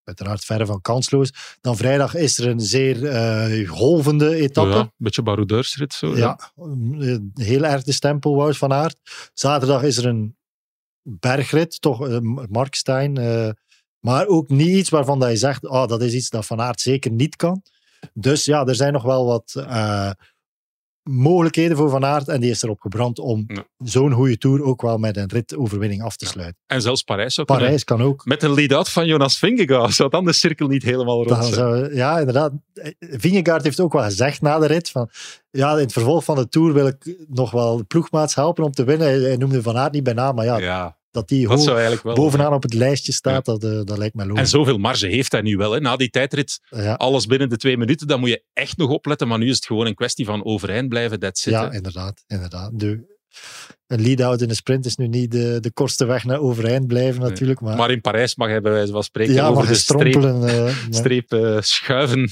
uiteraard 0.08 0.46
verre 0.46 0.66
van 0.66 0.82
kansloos. 0.82 1.58
Dan 1.62 1.78
vrijdag 1.78 2.16
is 2.16 2.38
er 2.38 2.48
een 2.48 2.60
zeer 2.60 3.06
eh, 3.08 3.70
golvende 3.70 4.36
etappe. 4.36 4.70
Ja, 4.70 4.80
een 4.80 4.92
beetje 4.98 5.22
baroudeursrit. 5.22 5.94
Zo, 5.94 6.18
Ja, 6.18 6.40
een 6.56 7.32
heel 7.36 7.64
erg 7.64 7.84
de 7.84 7.92
stempel 7.92 8.36
Wout 8.36 8.58
van 8.58 8.74
Aert. 8.74 9.30
Zaterdag 9.34 9.84
is 9.84 9.98
er 9.98 10.06
een 10.06 10.36
bergrit, 11.04 11.82
toch 11.82 12.08
eh, 12.08 12.18
Markstein. 12.50 13.18
eh, 13.18 13.50
maar 14.00 14.28
ook 14.28 14.50
niet 14.50 14.68
iets 14.78 14.90
waarvan 14.90 15.20
dat 15.20 15.30
je 15.30 15.38
zegt, 15.38 15.68
oh, 15.68 15.88
dat 15.88 16.02
is 16.02 16.14
iets 16.14 16.30
dat 16.30 16.46
Van 16.46 16.62
Aert 16.62 16.82
zeker 16.82 17.12
niet 17.12 17.36
kan. 17.36 17.62
Dus 18.14 18.46
ja, 18.46 18.66
er 18.66 18.76
zijn 18.76 18.94
nog 18.94 19.04
wel 19.04 19.26
wat 19.26 19.54
eh, 19.56 20.12
mogelijkheden 21.10 21.78
voor 21.78 21.90
Van 21.90 22.06
Aert. 22.06 22.28
En 22.28 22.42
die 22.42 22.50
is 22.50 22.62
erop 22.64 22.80
gebrand 22.82 23.20
om 23.20 23.44
Ja. 23.48 23.64
zo'n 23.78 24.12
goede 24.12 24.38
Tour 24.38 24.64
ook 24.64 24.82
wel 24.82 24.98
met 24.98 25.18
een 25.18 25.30
ritoverwinning 25.30 26.02
af 26.04 26.16
te 26.16 26.26
sluiten. 26.26 26.58
En 26.68 26.82
zelfs 26.82 27.02
Parijs 27.04 27.34
zou 27.34 27.48
kunnen. 27.48 27.64
Parijs 27.66 27.84
kan 27.84 28.02
ook. 28.02 28.26
Met 28.26 28.44
een 28.44 28.54
lead-out 28.54 28.90
van 28.90 29.06
Jonas 29.08 29.38
Vingegaard 29.38 29.94
zou 29.94 30.10
dan 30.10 30.26
de 30.26 30.34
cirkel 30.34 30.68
niet 30.68 30.84
helemaal 30.84 31.24
rond 31.24 31.44
zijn. 31.44 31.54
zou, 31.54 31.96
ja, 31.96 32.20
inderdaad. 32.20 32.52
Vingegaard 33.00 33.64
heeft 33.64 33.80
ook 33.80 33.94
wel 33.94 34.04
gezegd 34.04 34.42
na 34.42 34.60
de 34.60 34.66
rit 34.68 34.90
van 34.90 35.10
ja, 35.52 35.72
in 35.72 35.78
het 35.78 35.92
vervolg 35.94 36.24
van 36.24 36.36
de 36.36 36.50
Tour 36.50 36.74
wil 36.74 36.88
ik 36.88 37.16
nog 37.28 37.52
wel 37.52 37.84
ploegmaats 37.88 38.36
helpen 38.36 38.64
om 38.64 38.72
te 38.72 38.84
winnen. 38.84 39.08
Hij, 39.08 39.20
hij 39.20 39.38
noemde 39.38 39.62
Van 39.62 39.78
Aert 39.78 39.94
niet 39.94 40.04
bij 40.04 40.14
naam, 40.14 40.36
maar 40.36 40.46
ja, 40.46 40.58
Ja, 40.58 40.97
dat 41.18 41.28
die 41.28 41.48
dat 41.48 41.66
hoog 41.66 42.02
wel... 42.02 42.16
bovenaan 42.16 42.54
op 42.54 42.64
het 42.64 42.74
lijstje 42.74 43.12
staat, 43.12 43.46
dat, 43.46 43.64
eh, 43.64 43.82
dat 43.84 43.98
lijkt 43.98 44.16
mij 44.16 44.26
En 44.26 44.32
logisch. 44.32 44.50
zoveel 44.50 44.78
marge 44.78 45.08
heeft 45.08 45.32
hij 45.32 45.42
nu 45.42 45.58
wel. 45.58 45.72
Hè. 45.72 45.80
Na 45.80 45.96
die 45.96 46.10
tijdrit, 46.10 46.60
Ja, 46.70 46.94
alles 46.94 47.26
binnen 47.26 47.50
de 47.50 47.58
twee 47.58 47.78
minuten, 47.78 48.08
dan 48.08 48.20
moet 48.20 48.30
je 48.30 48.44
echt 48.54 48.78
nog 48.78 48.90
opletten. 48.90 49.28
Maar 49.28 49.38
nu 49.38 49.50
is 49.50 49.56
het 49.56 49.66
gewoon 49.66 49.86
een 49.86 49.96
kwestie 49.96 50.26
van 50.26 50.46
overeind 50.46 50.90
blijven, 50.90 51.20
that's 51.20 51.46
it. 51.46 51.54
ja 51.54 51.72
inderdaad. 51.72 52.24
inderdaad. 52.28 52.80
De, 52.80 53.16
een 53.88 54.02
lead-out 54.02 54.42
in 54.42 54.48
de 54.48 54.54
sprint 54.54 54.86
is 54.86 54.96
nu 54.96 55.08
niet 55.08 55.32
de, 55.32 55.58
de 55.60 55.72
kortste 55.72 56.06
weg 56.06 56.24
naar 56.24 56.40
overeind 56.40 56.88
blijven 56.88 57.22
natuurlijk. 57.22 57.62
Maar, 57.62 57.78
Maar 57.78 57.92
in 57.92 58.02
Parijs 58.02 58.36
mag 58.36 58.48
hij 58.48 58.62
bij 58.62 58.72
wijze 58.72 58.92
van 58.92 59.04
spreken 59.04 59.34
ja, 59.34 59.48
over 59.48 59.68
de 59.68 59.74
streep, 59.74 60.12
strompelen. 60.14 60.68
eh, 60.68 60.76
streep 61.00 61.32
eh, 61.34 61.58
schuiven. 61.62 62.30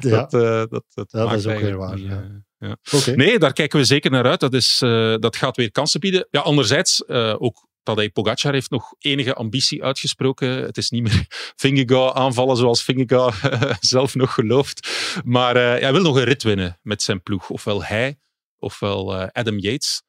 ja, 0.00 0.08
Dat, 0.10 0.30
dat, 0.70 0.84
dat, 0.94 1.10
dat 1.10 1.32
is 1.32 1.46
ook 1.46 1.58
weer 1.60 1.76
waar, 1.76 1.98
ja. 1.98 2.42
ja. 2.58 2.76
Nee, 3.14 3.38
daar 3.38 3.52
kijken 3.52 3.78
we 3.78 3.84
zeker 3.84 4.10
naar 4.10 4.24
uit. 4.24 4.40
Dat, 4.40 4.54
is, 4.54 4.76
dat 5.20 5.36
gaat 5.36 5.56
weer 5.56 5.70
kansen 5.70 6.00
bieden. 6.00 6.26
Ja, 6.30 6.40
anderzijds, 6.40 7.08
ook 7.38 7.66
Tadej 7.84 8.10
Pogacar 8.10 8.52
heeft 8.52 8.70
nog 8.70 8.94
enige 8.98 9.34
ambitie 9.34 9.84
uitgesproken. 9.84 10.48
Het 10.48 10.76
is 10.76 10.90
niet 10.90 11.02
meer 11.02 11.26
Vingegaard 11.56 12.14
aanvallen 12.14 12.56
zoals 12.56 12.82
Vingegaard 12.82 13.36
zelf 13.80 14.14
nog 14.14 14.34
gelooft. 14.34 14.88
Maar 15.24 15.56
eh, 15.56 15.80
hij 15.82 15.92
wil 15.92 16.02
nog 16.02 16.16
een 16.16 16.24
rit 16.24 16.42
winnen 16.42 16.78
met 16.82 17.02
zijn 17.02 17.22
ploeg. 17.22 17.50
Ofwel 17.50 17.84
hij, 17.84 18.18
ofwel 18.58 19.16
eh, 19.16 19.26
Adam 19.32 19.58
Yates. 19.58 20.02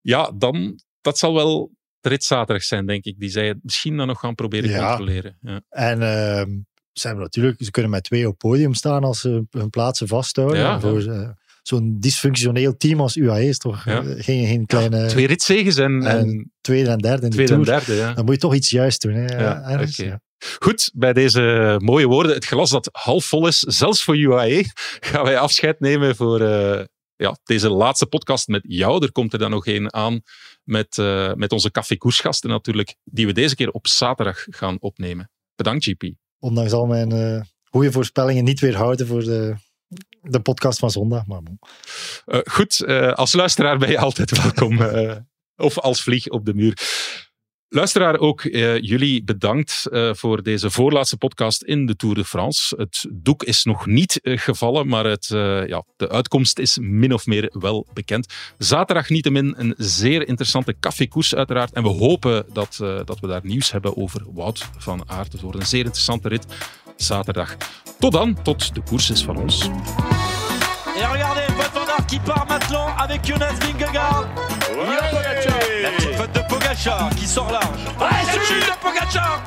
Ja, 0.00 0.32
dan, 0.34 0.80
dat 1.00 1.18
zal 1.18 1.34
wel 1.34 1.70
de 2.00 2.08
rit 2.08 2.24
zaterdag 2.24 2.64
zijn, 2.64 2.86
denk 2.86 3.04
ik. 3.04 3.18
Die 3.18 3.30
zij 3.30 3.46
het 3.48 3.58
misschien 3.62 3.96
dan 3.96 4.06
nog 4.06 4.20
gaan 4.20 4.34
proberen 4.34 4.70
Ja. 4.70 4.88
controleren. 4.88 5.38
Ja. 5.40 5.60
En 5.68 6.02
ehm, 6.02 6.50
ze, 6.92 7.06
hebben 7.06 7.24
natuurlijk, 7.24 7.64
ze 7.64 7.70
kunnen 7.70 7.90
met 7.90 8.04
twee 8.04 8.28
op 8.28 8.38
podium 8.38 8.74
staan 8.74 9.04
als 9.04 9.20
ze 9.20 9.46
hun 9.50 9.70
plaatsen 9.70 10.08
vasthouden. 10.08 10.58
Ja, 10.58 10.80
voor 10.80 11.02
eh, 11.02 11.30
zo'n 11.70 11.96
dysfunctioneel 12.00 12.76
team 12.76 13.00
als 13.00 13.16
UAE 13.16 13.48
is 13.48 13.58
toch 13.58 13.84
Ja. 13.84 14.02
eh, 14.02 14.24
geen, 14.24 14.46
geen 14.46 14.66
kleine 14.66 15.06
Twee 15.06 15.26
ritzegens 15.26 15.76
en, 15.76 16.02
en 16.02 16.18
en 16.18 16.52
tweede 16.60 16.90
en 16.90 16.98
derde 16.98 17.22
in 17.22 17.30
de 17.30 17.34
tweede 17.36 17.54
en 17.54 17.62
derde. 17.62 17.94
Ja. 17.94 18.12
Dan 18.14 18.24
moet 18.24 18.34
je 18.34 18.40
toch 18.40 18.54
iets 18.54 18.70
juist 18.70 19.02
doen. 19.02 19.12
Hè, 19.12 19.24
Ja, 19.38 19.62
ergens. 19.62 19.98
oké. 20.00 20.08
Ja. 20.08 20.20
Goed, 20.58 20.90
bij 20.94 21.12
deze 21.12 21.76
mooie 21.82 22.06
woorden, 22.06 22.34
het 22.34 22.44
glas 22.44 22.70
dat 22.70 22.88
half 22.92 23.24
vol 23.24 23.46
is, 23.46 23.58
zelfs 23.58 24.02
voor 24.04 24.16
UAE, 24.16 24.64
gaan 25.10 25.24
wij 25.24 25.38
afscheid 25.38 25.80
nemen 25.80 26.16
voor 26.16 26.40
eh, 26.40 26.84
ja, 27.16 27.38
deze 27.44 27.70
laatste 27.70 28.06
podcast 28.06 28.48
met 28.48 28.64
jou. 28.68 29.02
Er 29.04 29.12
komt 29.12 29.32
er 29.32 29.38
dan 29.38 29.50
nog 29.50 29.66
een 29.66 29.94
aan 29.94 30.20
met, 30.64 30.98
eh, 30.98 31.32
met 31.34 31.52
onze 31.52 31.96
koersgasten 31.98 32.50
natuurlijk, 32.50 32.96
die 33.04 33.26
we 33.26 33.32
deze 33.32 33.54
keer 33.54 33.70
op 33.70 33.86
zaterdag 33.86 34.44
gaan 34.48 34.76
opnemen. 34.80 35.30
Bedankt, 35.54 35.84
GP. 35.84 36.02
Ondanks 36.38 36.72
al 36.72 36.86
mijn 36.86 37.12
eh, 37.12 37.40
goede 37.70 37.92
voorspellingen 37.92 38.44
niet 38.44 38.60
weer 38.60 38.76
houden 38.76 39.06
voor 39.06 39.24
de, 39.24 39.54
de 40.22 40.40
podcast 40.40 40.78
van 40.78 40.90
zondag. 40.90 41.26
Maar 41.26 41.42
bon. 41.42 41.58
Eh, 42.26 42.40
goed, 42.44 42.84
eh, 42.84 43.12
als 43.12 43.32
luisteraar 43.32 43.78
ben 43.78 43.90
je 43.90 43.98
altijd 43.98 44.42
welkom. 44.42 44.82
eh, 44.82 45.16
of 45.56 45.78
als 45.78 46.02
vlieg 46.02 46.28
op 46.28 46.44
de 46.44 46.54
muur. 46.54 46.78
Luisteraar, 47.72 48.18
ook 48.18 48.44
eh, 48.44 48.80
jullie 48.80 49.24
bedankt 49.24 49.86
eh, 49.86 50.10
voor 50.14 50.42
deze 50.42 50.70
voorlaatste 50.70 51.16
podcast 51.16 51.62
in 51.62 51.86
de 51.86 51.96
Tour 51.96 52.14
de 52.14 52.24
France. 52.24 52.76
Het 52.76 53.06
doek 53.12 53.42
is 53.42 53.64
nog 53.64 53.86
niet 53.86 54.20
eh, 54.20 54.38
gevallen, 54.38 54.88
maar 54.88 55.04
het, 55.04 55.26
ja, 55.66 55.84
de 55.96 56.08
uitkomst 56.08 56.58
is 56.58 56.78
min 56.80 57.14
of 57.14 57.26
meer 57.26 57.50
wel 57.52 57.86
bekend. 57.92 58.34
Zaterdag 58.58 59.08
niettemin 59.08 59.54
een 59.56 59.74
zeer 59.76 60.28
interessante 60.28 60.74
koers 61.08 61.34
uiteraard. 61.34 61.72
En 61.72 61.82
we 61.82 61.88
hopen 61.88 62.44
dat, 62.52 62.76
dat 63.04 63.20
we 63.20 63.26
daar 63.26 63.40
nieuws 63.42 63.72
hebben 63.72 63.96
over 63.96 64.22
Wout 64.32 64.68
van 64.78 65.02
Aert. 65.06 65.32
Het 65.32 65.40
wordt 65.40 65.58
een 65.58 65.66
zeer 65.66 65.84
interessante 65.84 66.28
rit 66.28 66.46
zaterdag. 66.96 67.56
Tot 67.98 68.12
dan, 68.12 68.42
tot 68.42 68.74
de 68.74 68.82
koers 68.82 69.10
is 69.10 69.24
van 69.24 69.36
ons. 69.36 69.70
Qui 72.10 72.18
part 72.18 72.44
maintenant 72.48 72.88
avec 72.98 73.24
Jonas 73.24 73.52
Vingegaard. 73.60 74.24
La 75.82 75.90
petite 75.92 76.14
faute 76.16 76.32
de 76.32 76.40
Pogacar 76.40 77.08
qui 77.16 77.26
sort 77.26 77.52
large. 77.52 77.64
Ah, 78.00 78.08
c'est 78.26 78.58
de 78.58 78.78
Pogacar 78.82 79.40